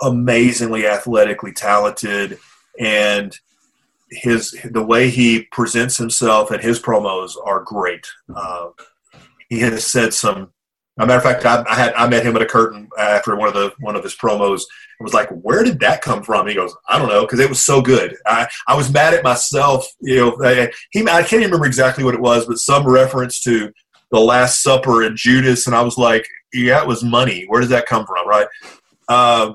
[0.00, 2.38] amazingly athletically talented
[2.78, 3.36] and
[4.10, 8.06] his the way he presents himself and his promos are great.
[8.34, 8.68] Uh,
[9.48, 10.52] he has said some.
[10.96, 13.34] As a matter of fact, I, I, had I met him at a curtain after
[13.34, 14.62] one of the one of his promos
[14.98, 17.48] and was like, "Where did that come from?" He goes, "I don't know," because it
[17.48, 18.16] was so good.
[18.26, 19.86] I, I was mad at myself.
[20.00, 23.40] You know, I, he I can't even remember exactly what it was, but some reference
[23.40, 23.72] to
[24.12, 27.44] the Last Supper and Judas, and I was like, "Yeah, it was money.
[27.48, 28.46] Where does that come from?" Right?
[29.08, 29.54] Uh,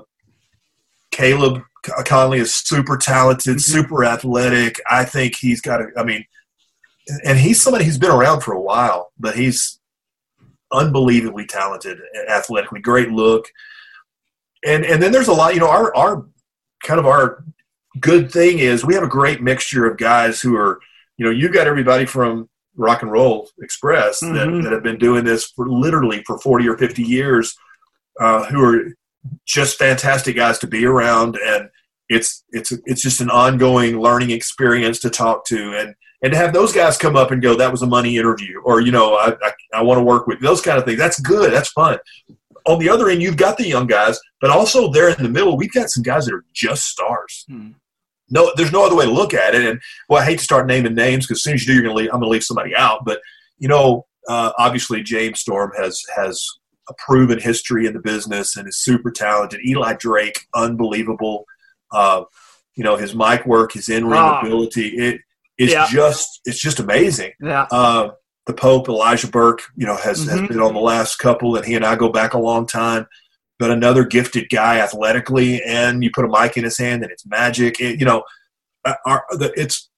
[1.10, 3.58] Caleb Konley is super talented, mm-hmm.
[3.58, 4.80] super athletic.
[4.90, 6.24] I think he's got a, I mean,
[7.24, 9.80] and he's somebody who's been around for a while, but he's
[10.72, 13.46] unbelievably talented, athletically, great look.
[14.64, 16.26] And and then there's a lot, you know, our our
[16.84, 17.44] kind of our
[17.98, 20.80] good thing is we have a great mixture of guys who are,
[21.16, 24.34] you know, you've got everybody from Rock and Roll Express mm-hmm.
[24.34, 27.56] that, that have been doing this for literally for 40 or 50 years,
[28.20, 28.84] uh, who are
[29.46, 31.68] just fantastic guys to be around, and
[32.08, 36.52] it's it's it's just an ongoing learning experience to talk to, and and to have
[36.52, 39.32] those guys come up and go, that was a money interview, or you know, I
[39.42, 40.98] I, I want to work with those kind of things.
[40.98, 41.52] That's good.
[41.52, 41.98] That's fun.
[42.66, 45.56] On the other end, you've got the young guys, but also there in the middle,
[45.56, 47.46] we've got some guys that are just stars.
[47.48, 47.70] Hmm.
[48.28, 49.64] no, there's no other way to look at it.
[49.64, 51.88] And well, I hate to start naming names because as soon as you do, you're
[51.88, 52.08] to leave.
[52.08, 53.04] I'm going to leave somebody out.
[53.04, 53.20] But
[53.58, 56.46] you know, uh, obviously James Storm has has
[56.90, 59.60] a proven history in the business and is super talented.
[59.64, 61.46] Eli Drake, unbelievable.
[61.92, 62.24] Uh,
[62.74, 64.40] you know, his mic work, his in ring ah.
[64.40, 65.20] ability, it
[65.58, 65.86] is yeah.
[65.88, 67.32] just it's just amazing.
[67.40, 67.66] Yeah.
[67.70, 68.10] Uh,
[68.46, 70.38] the Pope, Elijah Burke, you know, has, mm-hmm.
[70.38, 73.06] has been on the last couple, and he and I go back a long time.
[73.58, 77.26] But another gifted guy athletically, and you put a mic in his hand, and it's
[77.26, 77.78] magic.
[77.78, 78.24] It, you know,
[78.84, 79.90] uh, are, it's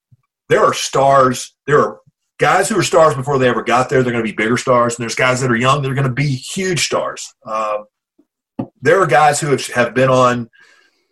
[0.49, 1.55] there are stars.
[1.66, 2.01] There are
[2.39, 4.03] guys who are stars before they ever got there.
[4.03, 5.83] They're going to be bigger stars, and there's guys that are young.
[5.83, 7.33] They're going to be huge stars.
[7.47, 7.85] Um,
[8.80, 10.51] there are guys who have, have been on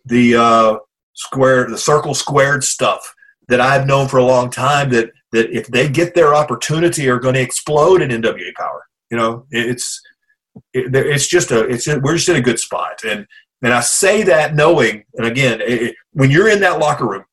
[0.05, 0.77] the uh,
[1.13, 3.13] square, the circle squared stuff
[3.47, 4.89] that I've known for a long time.
[4.89, 8.85] That that if they get their opportunity, are going to explode in NWA power.
[9.09, 10.01] You know, it's
[10.73, 13.25] it, it's just a it's we're just in a good spot, and
[13.61, 17.25] and I say that knowing, and again, it, when you're in that locker room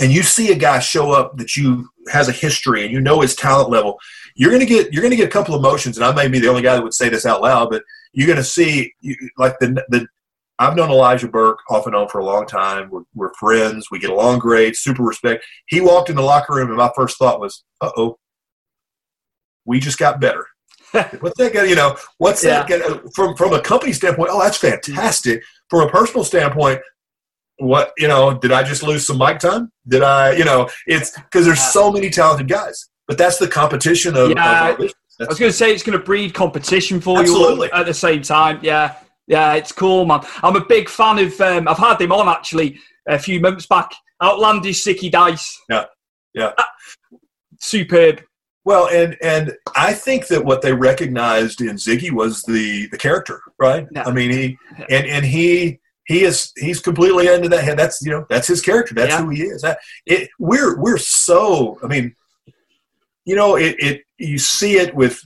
[0.00, 3.20] and you see a guy show up that you has a history and you know
[3.20, 3.98] his talent level,
[4.34, 6.48] you're gonna get you're gonna get a couple of emotions, and I may be the
[6.48, 7.82] only guy that would say this out loud, but
[8.12, 8.94] you're gonna see
[9.36, 10.06] like the the
[10.58, 12.90] I've known Elijah Burke off and on for a long time.
[12.90, 13.92] We're, we're friends.
[13.92, 14.76] We get along great.
[14.76, 15.46] Super respect.
[15.68, 18.18] He walked in the locker room, and my first thought was, "Uh oh,
[19.64, 20.46] we just got better."
[21.20, 22.62] what's that going You know, what's yeah.
[22.62, 24.30] that gonna, from from a company standpoint?
[24.32, 25.42] Oh, that's fantastic.
[25.68, 26.80] From a personal standpoint,
[27.58, 28.38] what you know?
[28.38, 29.70] Did I just lose some mic time?
[29.86, 30.32] Did I?
[30.32, 34.30] You know, it's because there's so many talented guys, but that's the competition of.
[34.30, 34.80] Yeah, of
[35.20, 37.66] I was going to say it's going to breed competition for Absolutely.
[37.66, 38.60] you at the same time.
[38.62, 38.96] Yeah,
[39.26, 40.20] yeah, it's cool, man.
[40.42, 41.40] I'm a big fan of.
[41.40, 42.78] Um, I've had him on actually
[43.08, 43.90] a few months back.
[44.22, 45.60] Outlandish Zicky Dice.
[45.68, 45.84] Yeah,
[46.34, 46.52] yeah.
[47.60, 48.22] superb.
[48.64, 53.40] Well, and and I think that what they recognized in Zicky was the the character,
[53.58, 53.86] right?
[53.96, 54.58] I mean, he
[54.90, 57.62] and and he he is he's completely into that.
[57.62, 57.78] Head.
[57.78, 58.94] That's you know that's his character.
[58.94, 59.22] That's yeah.
[59.22, 59.62] who he is.
[59.62, 61.78] That, it, we're we're so.
[61.84, 62.16] I mean,
[63.24, 65.22] you know, it, it you see it with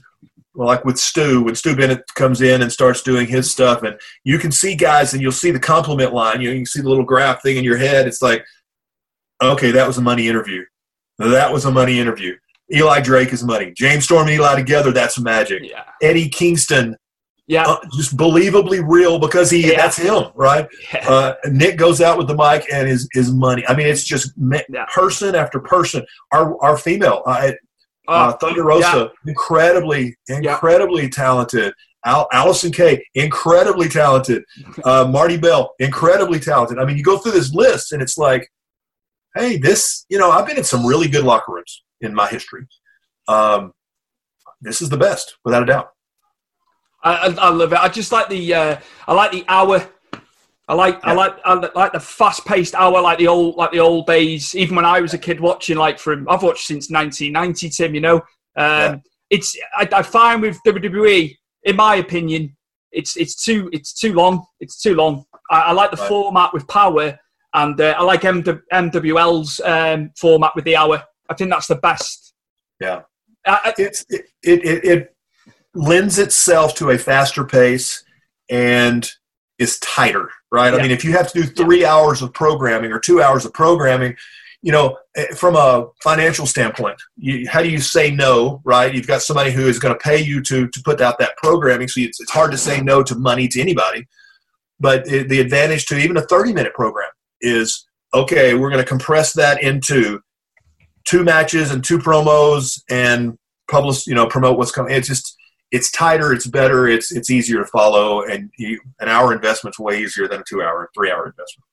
[0.53, 3.99] well, like with Stu when Stu Bennett comes in and starts doing his stuff, and
[4.25, 6.41] you can see guys, and you'll see the compliment line.
[6.41, 8.05] You know, you can see the little graph thing in your head.
[8.05, 8.45] It's like,
[9.41, 10.65] okay, that was a money interview.
[11.17, 12.35] That was a money interview
[12.71, 13.71] Eli Drake is money.
[13.75, 15.63] James Storm and Eli together, that's magic.
[15.63, 15.83] Yeah.
[16.01, 16.95] Eddie Kingston,
[17.53, 19.77] yeah, uh, just believably real because he yeah.
[19.77, 20.67] that's him, right?
[20.91, 21.07] Yeah.
[21.07, 23.63] Uh, Nick goes out with the mic and his his money.
[23.67, 24.33] I mean, it's just
[24.69, 24.85] yeah.
[24.91, 26.03] person after person.
[26.31, 27.51] Our our female, uh,
[28.07, 31.73] uh, uh Thunder Rosa, incredibly incredibly talented.
[32.05, 34.43] Al- Allysin Kay, incredibly talented.
[34.83, 36.77] Uh, Marti Belle, incredibly talented.
[36.77, 38.49] I mean, you go through this list and it's like,
[39.35, 42.65] hey, this, you know, I've been in some really good locker rooms in my history.
[43.29, 43.71] Um,
[44.61, 45.89] this is the best, without a doubt.
[47.03, 47.79] I, I, love it.
[47.79, 49.87] I just like the uh, I like the hour.
[50.67, 51.09] I like yeah.
[51.09, 54.55] I like I like the fast paced hour, like the old like the old days.
[54.55, 57.69] Even when I was a kid watching, like from I've watched since 1990.
[57.69, 58.23] Tim, you know, um,
[58.55, 58.95] yeah.
[59.29, 62.55] it's I, I find with WWE, in my opinion,
[62.93, 64.45] it's it's too it's too long.
[64.61, 65.25] It's too long.
[65.51, 66.07] I, I like the right.
[66.07, 67.19] format with power,
[67.53, 71.03] and uh, I like MW, MWL's um, format with the hour.
[71.29, 72.33] I think that's the best.
[72.79, 73.01] Yeah,
[73.45, 75.12] uh, it's it, it, it it
[75.73, 78.03] lends itself to a faster pace
[78.49, 79.09] and
[79.59, 80.73] is tighter, right?
[80.73, 80.79] Yeah.
[80.79, 81.93] I mean, if you have to do three yeah.
[81.93, 84.15] hours of programming or two hours of programming,
[84.61, 88.93] you know, eh, from a financial standpoint, you, how do you say no, right?
[88.93, 91.87] You've got somebody who is going to pay you to to put out that programming,
[91.87, 94.07] so it's, it's hard to say no to money to anybody.
[94.79, 97.09] But it, the advantage to even a 30 minute program
[97.41, 100.19] is okay, we're going to compress that into
[101.05, 103.37] two matches and two promos and
[103.69, 104.93] publish, you know, promote what's coming.
[104.93, 105.35] It's just
[105.73, 109.99] it's tighter, it's better, it's it's easier to follow, and you, an hour investment's way
[109.99, 111.65] easier than a two hour, three hour investment.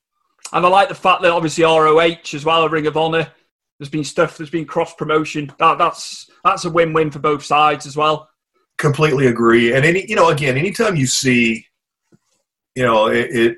[0.51, 3.31] And I like the fact that obviously ROH as well, Ring of Honor.
[3.77, 4.37] There's been stuff.
[4.37, 5.53] There's been cross promotion.
[5.59, 8.27] That that's that's a win win for both sides as well.
[8.79, 9.73] Completely agree.
[9.73, 11.67] And any you know again, anytime you see,
[12.75, 13.57] you know, it, it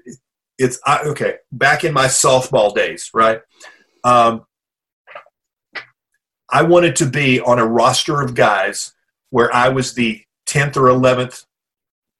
[0.57, 1.37] it's I, okay.
[1.53, 3.39] Back in my softball days, right?
[4.03, 4.45] Um,
[6.49, 8.93] I wanted to be on a roster of guys
[9.29, 11.45] where I was the 10th or 11th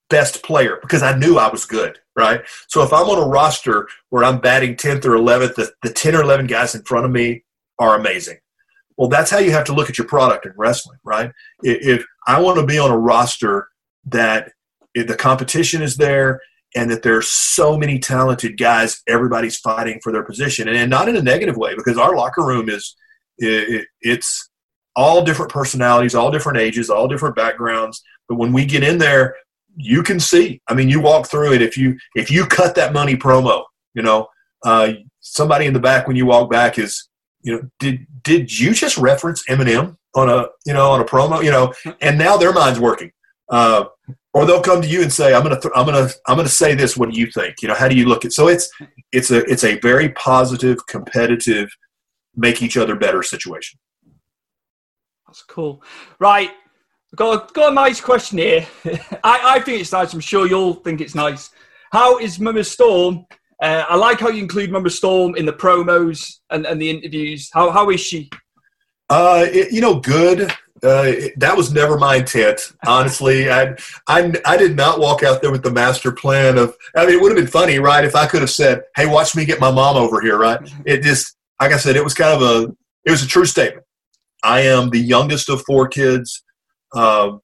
[0.10, 2.42] best player because I knew I was good, right?
[2.68, 6.16] So if I'm on a roster where I'm batting 10th or 11th, the, the 10
[6.16, 7.44] or 11 guys in front of me
[7.80, 8.38] are amazing.
[8.98, 11.32] Well, that's how you have to look at your product in wrestling, right?
[11.64, 13.70] If I want to be on a roster
[14.06, 14.52] that
[14.94, 16.42] the competition is there
[16.76, 21.16] and that there's so many talented guys, everybody's fighting for their position, and not in
[21.16, 22.96] a negative way because our locker room is
[23.40, 24.50] it, it's
[24.96, 28.02] all different personalities, all different ages, all different backgrounds.
[28.28, 29.36] But when we get in there,
[29.76, 30.62] you can see.
[30.68, 31.62] I mean, you walk through it.
[31.62, 33.64] If you if you cut that money promo,
[33.94, 34.28] you know,
[34.64, 37.10] uh, somebody in the back when you walk back is,
[37.41, 41.44] you know, did did you just reference Eminem on a you know on a promo?
[41.44, 43.12] You know, and now their mind's working.
[43.50, 43.86] Uh,
[44.34, 46.74] or they'll come to you and say, "I'm gonna, th- I'm gonna, I'm gonna say
[46.74, 46.98] this.
[46.98, 47.62] What do you think?
[47.62, 48.70] You know, how do you look at?" So it's,
[49.12, 51.70] it's a, it's a very positive, competitive,
[52.36, 53.80] make each other better situation.
[55.34, 55.82] That's cool.
[56.20, 56.52] Right,
[57.16, 58.68] got got a nice question here.
[59.24, 60.14] I, I think it's nice.
[60.14, 61.50] I'm sure you'll think it's nice.
[61.92, 63.26] How is Mama Storm?
[63.60, 67.50] Uh, I like how you include Mama Storm in the promos and, and the interviews.
[67.52, 68.30] How how is she?
[69.10, 70.52] Uh, it, you know, good.
[70.84, 73.50] Uh, that was never my intent, honestly.
[73.50, 73.76] I,
[74.06, 76.76] I, I did not walk out there with the master plan of.
[76.96, 78.06] I mean, it would have been funny, right?
[78.06, 80.60] If I could have said, "Hey, watch me get my mom over here," right?
[80.86, 82.72] It just, like I said, it was kind of a,
[83.04, 83.83] it was a true statement.
[84.44, 86.44] I am the youngest of four kids.
[86.94, 87.41] Um,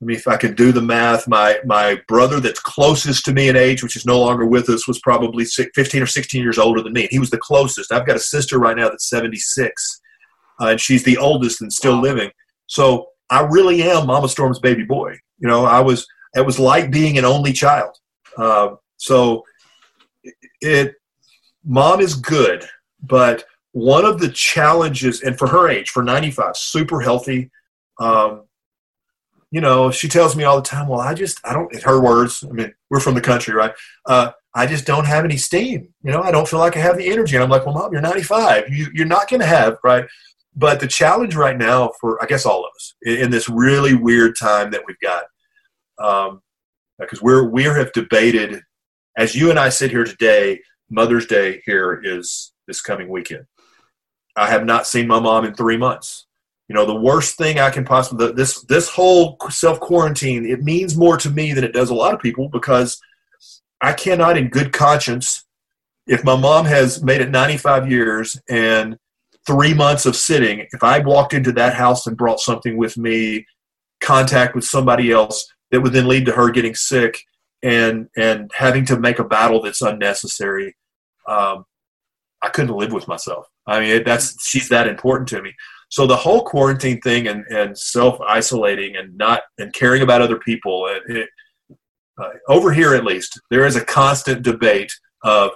[0.00, 3.48] I mean, if I could do the math, my my brother that's closest to me
[3.48, 6.82] in age, which is no longer with us, was probably 15 or 16 years older
[6.82, 7.08] than me.
[7.10, 7.92] He was the closest.
[7.92, 10.00] I've got a sister right now that's 76,
[10.60, 12.30] uh, and she's the oldest and still living.
[12.66, 15.16] So I really am Mama Storm's baby boy.
[15.38, 17.96] You know, I was it was like being an only child.
[18.38, 19.44] Uh, so
[20.60, 20.94] it,
[21.64, 22.64] mom is good,
[23.02, 27.50] but one of the challenges, and for her age, for 95, super healthy.
[27.98, 28.44] Um,
[29.50, 32.00] you know, she tells me all the time, well, I just, I don't, in her
[32.00, 33.72] words, I mean, we're from the country, right?
[34.06, 35.92] Uh, I just don't have any steam.
[36.02, 37.36] You know, I don't feel like I have the energy.
[37.36, 38.68] And I'm like, well, mom, you're 95.
[38.68, 40.04] You, you're not going to have, right?
[40.56, 43.94] But the challenge right now for I guess all of us in, in this really
[43.94, 45.24] weird time that we've got,
[45.98, 46.42] um,
[46.98, 48.60] because we're we have debated
[49.16, 50.60] as you and I sit here today.
[50.90, 53.44] Mother's Day here is this coming weekend.
[54.36, 56.26] I have not seen my mom in three months.
[56.68, 60.96] You know, the worst thing I can possibly this this whole self quarantine it means
[60.96, 63.00] more to me than it does a lot of people because
[63.80, 65.44] I cannot, in good conscience,
[66.06, 68.96] if my mom has made it 95 years and
[69.46, 73.46] three months of sitting, if I walked into that house and brought something with me,
[74.00, 77.18] contact with somebody else that would then lead to her getting sick
[77.62, 80.74] and and having to make a battle that's unnecessary,
[81.26, 81.64] um,
[82.42, 83.46] I couldn't live with myself.
[83.70, 85.54] I mean, that's she's that important to me.
[85.90, 90.38] So the whole quarantine thing and, and self isolating and not and caring about other
[90.38, 91.28] people, and it,
[92.20, 94.92] uh, over here at least, there is a constant debate
[95.22, 95.52] of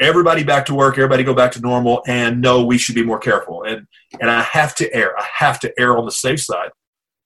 [0.00, 3.18] everybody back to work, everybody go back to normal, and no, we should be more
[3.18, 3.64] careful.
[3.64, 3.86] And
[4.20, 5.18] and I have to err.
[5.18, 6.70] I have to err on the safe side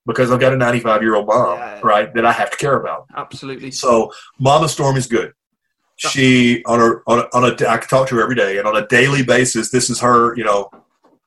[0.07, 1.81] because I've got a 95 year old mom, yeah.
[1.83, 3.07] right, that I have to care about.
[3.17, 3.71] Absolutely.
[3.71, 5.33] So Mama Storm is good.
[5.97, 8.69] She on a on a, on a I can talk to her every day, and
[8.69, 10.37] on a daily basis, this is her.
[10.37, 10.71] You know,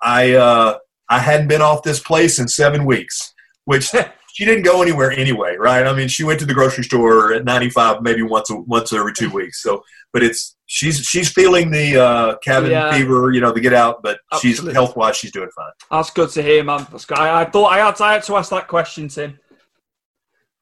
[0.02, 0.78] I uh,
[1.10, 3.34] I hadn't been off this place in seven weeks,
[3.66, 3.92] which
[4.34, 5.86] she didn't go anywhere anyway, right?
[5.86, 9.14] I mean, she went to the grocery store at 95, maybe once a, once every
[9.14, 9.62] two weeks.
[9.62, 12.92] So, but it's she's she's feeling the uh, cabin yeah.
[12.92, 14.68] fever, you know, to get out, but Absolutely.
[14.68, 15.72] she's health wise, she's doing fine.
[15.90, 16.86] That's good to hear, man.
[16.92, 17.18] That's good.
[17.18, 19.40] I, I thought I had, to, I had to ask that question, Tim.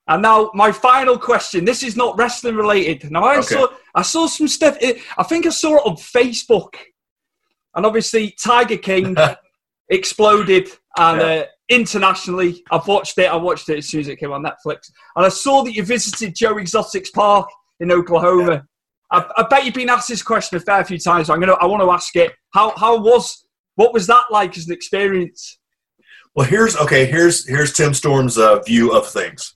[0.08, 1.66] And now my final question.
[1.66, 3.12] This is not wrestling related.
[3.12, 3.56] Now I okay.
[3.56, 4.78] saw I saw some stuff.
[4.82, 6.76] I think I saw it on Facebook,
[7.76, 9.18] and obviously Tiger King
[9.90, 11.28] exploded, and yeah.
[11.28, 13.26] uh, internationally, I've watched it.
[13.26, 15.84] I watched it as soon as it came on Netflix, and I saw that you
[15.84, 17.50] visited Joe Exotic's park
[17.80, 18.52] in Oklahoma.
[18.52, 18.62] Yeah.
[19.10, 21.28] I, I, bet you've been asked this question a fair few times.
[21.28, 21.54] So I'm gonna.
[21.54, 22.32] I want to ask it.
[22.54, 23.46] How how was
[23.76, 25.60] what was that like as an experience?
[26.36, 27.06] Well, here's okay.
[27.06, 29.54] Here's here's Tim Storm's uh, view of things.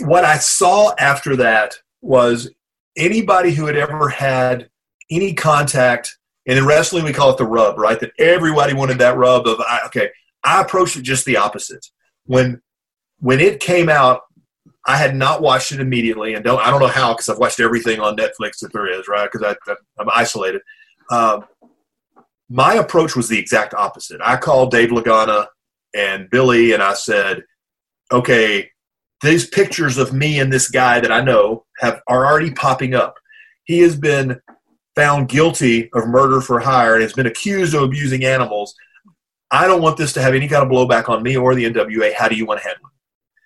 [0.00, 2.50] What I saw after that was
[2.96, 4.68] anybody who had ever had
[5.10, 6.16] any contact,
[6.46, 8.00] and in wrestling we call it the rub, right?
[8.00, 10.10] That everybody wanted that rub of okay.
[10.44, 11.86] I approached it just the opposite.
[12.24, 12.60] When
[13.20, 14.22] when it came out,
[14.86, 17.60] I had not watched it immediately, and don't I don't know how because I've watched
[17.60, 19.28] everything on Netflix that there is, right?
[19.30, 19.56] Because
[19.98, 20.62] I'm isolated.
[21.10, 21.44] Um,
[22.48, 24.20] my approach was the exact opposite.
[24.24, 25.46] I called Dave Lagana
[25.94, 27.44] and Billy, and I said,
[28.10, 28.71] "Okay,
[29.22, 33.14] these pictures of me and this guy that I know have are already popping up.
[33.64, 34.40] He has been
[34.96, 38.74] found guilty of murder for hire and has been accused of abusing animals.
[39.50, 42.12] I don't want this to have any kind of blowback on me or the NWA.
[42.14, 42.90] How do you want to handle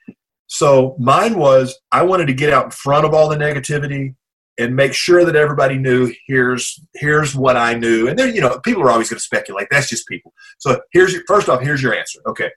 [0.08, 0.16] it?"
[0.46, 4.14] So mine was I wanted to get out in front of all the negativity
[4.58, 8.08] and make sure that everybody knew here's here's what I knew.
[8.08, 9.68] And then you know people are always going to speculate.
[9.70, 10.32] That's just people.
[10.58, 11.60] So here's your first off.
[11.60, 12.20] Here's your answer.
[12.26, 12.50] Okay,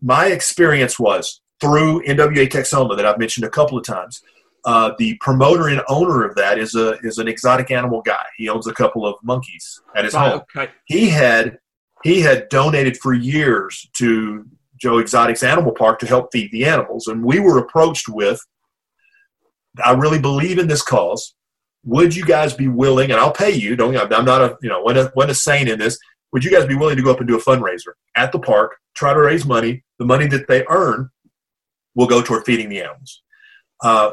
[0.00, 4.22] my experience was through NWA Texoma that I've mentioned a couple of times.
[4.64, 8.24] Uh, the promoter and owner of that is a is an exotic animal guy.
[8.36, 10.42] He owns a couple of monkeys at his home.
[10.56, 10.72] Okay.
[10.86, 11.58] He had
[12.02, 14.44] he had donated for years to
[14.80, 17.06] Joe Exotic's Animal Park to help feed the animals.
[17.06, 18.40] And we were approached with,
[19.84, 21.34] I really believe in this cause.
[21.84, 23.10] would you guys be willing?
[23.10, 23.76] And I'll pay you.
[23.76, 25.98] Don't I'm not a you know when a when a saint in this.
[26.32, 28.76] Would you guys be willing to go up and do a fundraiser at the park,
[28.94, 29.84] try to raise money?
[29.98, 31.08] The money that they earn
[31.96, 33.22] will go toward feeding the animals.
[33.82, 34.12] Uh,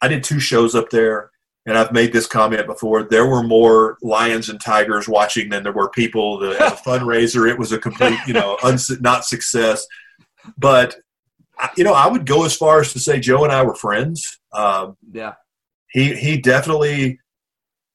[0.00, 1.30] I did two shows up there,
[1.66, 3.02] and I've made this comment before.
[3.02, 6.38] There were more lions and tigers watching than there were people.
[6.38, 9.86] The, a fundraiser, it was a complete, you know, uns- not success.
[10.56, 10.96] But
[11.76, 14.40] you know, I would go as far as to say Joe and I were friends.
[14.52, 15.34] Um, yeah,
[15.90, 17.18] he he definitely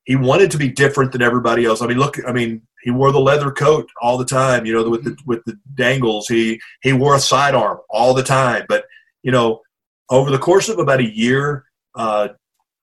[0.03, 1.81] he wanted to be different than everybody else.
[1.81, 4.89] I mean, look, I mean, he wore the leather coat all the time, you know,
[4.89, 6.27] with the with the dangles.
[6.27, 8.65] He he wore a sidearm all the time.
[8.67, 8.85] But
[9.23, 9.61] you know,
[10.09, 11.65] over the course of about a year,
[11.95, 12.29] uh,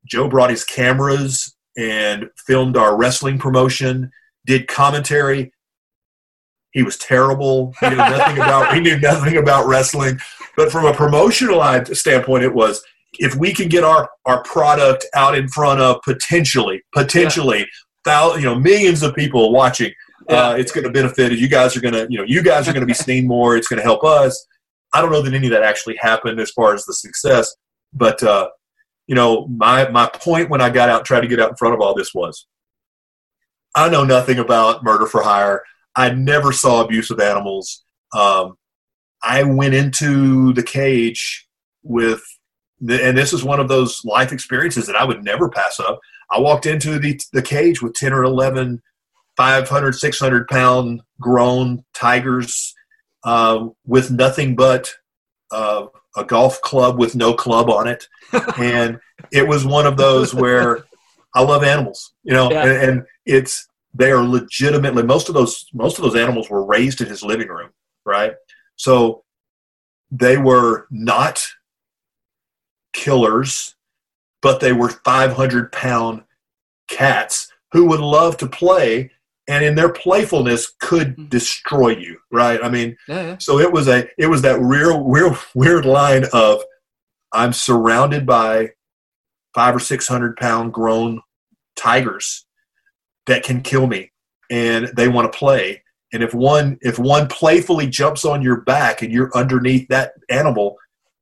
[0.06, 4.10] Joe brought his cameras and filmed our wrestling promotion,
[4.46, 5.52] did commentary.
[6.72, 7.74] He was terrible.
[7.80, 10.18] He knew nothing about he knew nothing about wrestling.
[10.56, 11.62] But from a promotional
[11.94, 12.82] standpoint, it was
[13.18, 17.64] if we can get our our product out in front of potentially potentially yeah.
[18.04, 19.92] thousands, you know millions of people watching,
[20.28, 20.48] yeah.
[20.48, 21.32] uh, it's going to benefit.
[21.32, 23.56] You guys are going to you know you guys are going to be seen more.
[23.56, 24.46] It's going to help us.
[24.92, 27.54] I don't know that any of that actually happened as far as the success,
[27.92, 28.48] but uh,
[29.06, 31.74] you know my my point when I got out tried to get out in front
[31.74, 32.46] of all this was
[33.74, 35.62] I know nothing about murder for hire.
[35.96, 37.84] I never saw abuse of animals.
[38.12, 38.56] Um,
[39.22, 41.46] I went into the cage
[41.82, 42.22] with,
[42.80, 46.00] and this is one of those life experiences that I would never pass up.
[46.30, 48.80] I walked into the, the cage with 10 or 11
[49.36, 52.74] 500, 600 pound grown tigers
[53.24, 54.90] uh, with nothing but
[55.50, 58.06] uh, a golf club with no club on it.
[58.58, 58.98] and
[59.32, 60.84] it was one of those where
[61.34, 62.64] I love animals, you know, yeah.
[62.64, 67.00] and, and it's, they are legitimately most of those most of those animals were raised
[67.00, 67.70] in his living room
[68.06, 68.34] right
[68.76, 69.24] so
[70.10, 71.44] they were not
[72.92, 73.76] killers,
[74.42, 76.24] but they were 500 pound
[76.88, 79.10] cats who would love to play
[79.50, 81.28] and in their playfulness could mm-hmm.
[81.28, 83.38] destroy you right i mean yeah, yeah.
[83.38, 86.62] so it was a it was that real weird weird line of
[87.32, 88.68] i'm surrounded by
[89.54, 91.20] five or six hundred pound grown
[91.76, 92.46] tigers
[93.26, 94.10] that can kill me
[94.50, 95.82] and they want to play
[96.12, 100.76] and if one if one playfully jumps on your back and you're underneath that animal,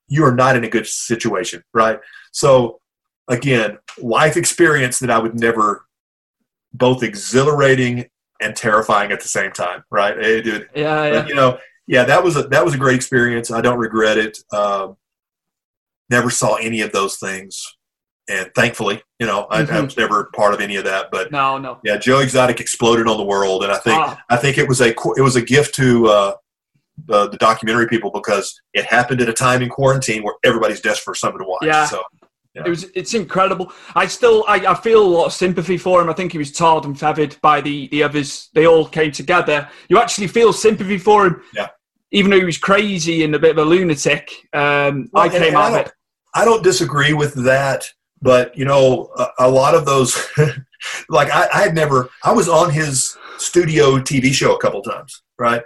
[0.08, 1.98] you are not in a good situation, right?
[2.32, 2.80] So
[3.28, 5.84] again, life experience that I would never
[6.72, 8.06] both exhilarating
[8.40, 10.16] and terrifying at the same time, right?
[10.16, 11.20] It, it, yeah, yeah.
[11.20, 13.50] But, you know, yeah, that was a that was a great experience.
[13.50, 14.38] I don't regret it.
[14.52, 14.96] Um,
[16.10, 17.64] never saw any of those things
[18.28, 19.74] and thankfully, you know, I, mm-hmm.
[19.74, 21.10] I, was never part of any of that.
[21.10, 24.22] But no, no, yeah, Joe Exotic exploded on the world, and I think ah.
[24.28, 26.34] I think it was a it was a gift to uh,
[27.06, 31.14] the, the documentary people because it happened at a time in quarantine where everybody's desperate
[31.14, 31.64] for something to watch.
[31.64, 31.86] Yeah.
[31.86, 32.02] So.
[32.54, 32.62] Yeah.
[32.66, 33.72] It was, it's incredible.
[33.94, 36.08] I still, I, I feel a lot of sympathy for him.
[36.08, 38.48] I think he was tarred and feathered by the, the others.
[38.54, 39.68] They all came together.
[39.88, 41.42] You actually feel sympathy for him.
[41.54, 41.68] Yeah.
[42.10, 44.30] Even though he was crazy and a bit of a lunatic.
[44.52, 45.92] Um, well, I came out of it.
[46.34, 47.84] I don't disagree with that
[48.20, 50.16] but you know, a, a lot of those,
[51.08, 55.22] like I, I, had never, I was on his studio TV show a couple times,
[55.38, 55.62] right?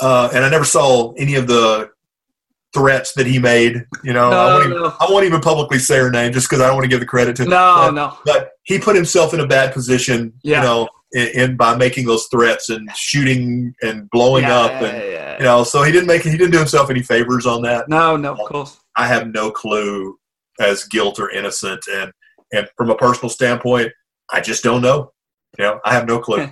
[0.00, 1.90] Uh, and I never saw any of the
[2.72, 3.84] threats that he made.
[4.04, 4.76] You know, no, I, won't no.
[4.76, 7.00] even, I, won't even, publicly say her name just because I don't want to give
[7.00, 7.44] the credit to.
[7.44, 8.18] No, but, no.
[8.24, 10.32] But he put himself in a bad position.
[10.42, 10.58] Yeah.
[10.58, 10.88] You know.
[11.12, 15.42] In, in by making those threats and shooting and blowing yeah, up and yeah, you
[15.42, 18.34] know so he didn't make he didn't do himself any favors on that no no
[18.34, 20.16] of course i have no clue
[20.60, 21.80] as guilt or innocent.
[21.92, 22.12] And
[22.52, 23.92] and from a personal standpoint,
[24.30, 25.12] I just don't know.
[25.58, 26.48] You know, I have no clue.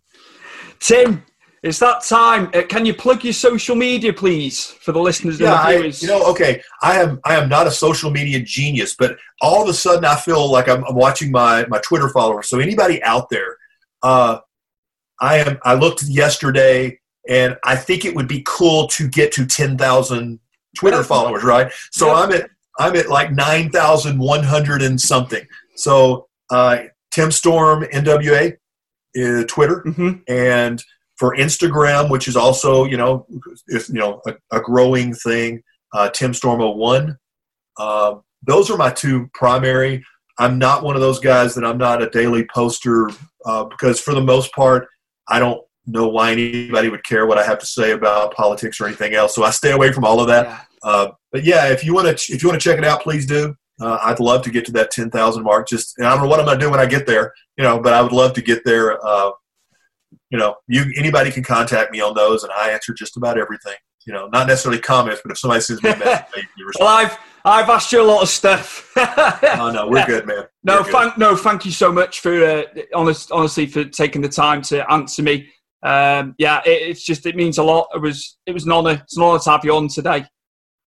[0.80, 1.24] Tim,
[1.62, 2.50] it's that time.
[2.54, 6.02] Uh, can you plug your social media, please, for the listeners yeah, and the viewers?
[6.02, 9.62] I, you know, okay, I am I am not a social media genius, but all
[9.62, 12.48] of a sudden I feel like I'm, I'm watching my my Twitter followers.
[12.48, 13.56] So anybody out there,
[14.02, 14.38] uh,
[15.20, 15.58] I am.
[15.62, 16.98] I looked yesterday,
[17.28, 20.40] and I think it would be cool to get to ten thousand
[20.76, 21.72] Twitter followers, right?
[21.92, 22.16] So yep.
[22.16, 25.46] I'm at I'm at like 9,100 and something.
[25.76, 30.12] So uh, Tim Storm NWA, uh, Twitter, mm-hmm.
[30.26, 30.82] and
[31.22, 33.24] for Instagram, which is also you know
[33.68, 35.62] is, you know a, a growing thing.
[35.94, 37.16] Uh, Tim Stormo 01.
[37.78, 40.04] Uh, those are my two primary.
[40.40, 43.08] I'm not one of those guys that I'm not a daily poster
[43.46, 44.88] uh, because for the most part,
[45.28, 48.88] I don't know why anybody would care what I have to say about politics or
[48.88, 49.32] anything else.
[49.32, 50.46] So I stay away from all of that.
[50.46, 50.60] Yeah.
[50.82, 53.26] Uh, but yeah, if you want to if you want to check it out, please
[53.26, 53.54] do.
[53.80, 55.68] Uh, I'd love to get to that ten thousand mark.
[55.68, 57.62] Just and I don't know what I'm going to do when I get there, you
[57.62, 58.98] know, but I would love to get there.
[60.32, 63.74] You know, you anybody can contact me on those, and I answer just about everything.
[64.06, 66.86] You know, not necessarily comments, but if somebody sends me a message, you respond.
[66.86, 68.90] well, I've I've asked you a lot of stuff.
[68.96, 70.44] oh no, we're good, man.
[70.64, 70.92] No, We're good.
[70.92, 72.62] thank no, thank you so much for uh,
[72.94, 75.50] honest, honestly for taking the time to answer me.
[75.82, 77.88] Um, yeah, it, it's just it means a lot.
[77.94, 79.02] It was it was an honor.
[79.02, 80.24] It's an honor to have you on today.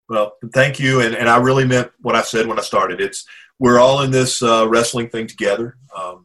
[0.10, 3.00] Well, thank you, and, and I really meant what I said when I started.
[3.00, 3.26] It's
[3.60, 5.78] we're all in this uh, wrestling thing together.
[5.96, 6.25] Um,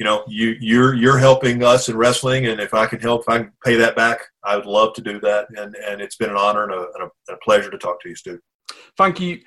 [0.00, 3.28] you know, you you're you're helping us in wrestling, and if I can help, if
[3.28, 5.46] I can pay that back, I would love to do that.
[5.54, 8.08] And and it's been an honor and a, and a, a pleasure to talk to
[8.08, 8.40] you, Stu.
[8.96, 9.40] Thank you.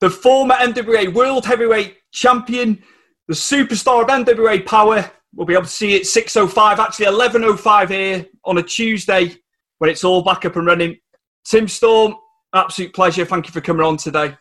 [0.00, 2.82] The former NWA World Heavyweight Champion,
[3.28, 5.10] the superstar of NWA Power.
[5.34, 9.36] We'll be able to see it 6.05, actually 11.05 here on a Tuesday
[9.78, 10.96] when it's all back up and running.
[11.44, 12.14] Tim Storm,
[12.54, 13.24] absolute pleasure.
[13.24, 14.36] Thank you for coming on today.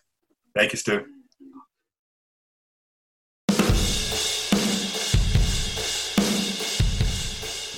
[0.55, 1.12] Thank you, Stu.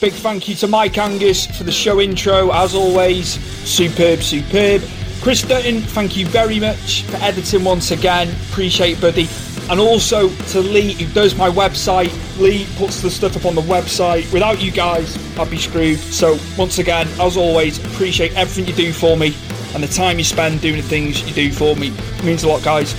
[0.05, 2.51] Big thank you to Mike Angus for the show intro.
[2.51, 3.27] As always,
[3.67, 4.83] superb, superb.
[5.19, 8.29] Chris Dutton, thank you very much for editing once again.
[8.51, 9.27] Appreciate it, buddy.
[9.67, 12.13] And also to Lee, who does my website.
[12.39, 14.31] Lee puts the stuff up on the website.
[14.31, 15.97] Without you guys, I'd be screwed.
[15.97, 19.35] So, once again, as always, appreciate everything you do for me
[19.73, 21.87] and the time you spend doing the things you do for me.
[21.87, 22.93] It means a lot, guys.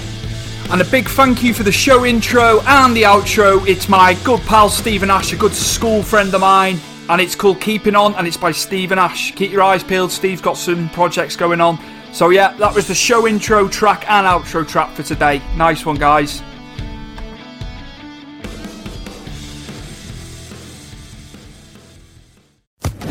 [0.73, 3.65] And a big thank you for the show intro and the outro.
[3.69, 7.61] It's my good pal Stephen Ash, a good school friend of mine, and it's called
[7.61, 9.33] Keeping On, and it's by Stephen Ash.
[9.35, 11.79] Keep your eyes peeled, Steve's got some projects going on.
[12.13, 15.43] So, yeah, that was the show intro track and outro track for today.
[15.57, 16.43] Nice one, guys.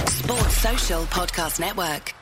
[0.08, 2.14] Sports Social Podcast Network.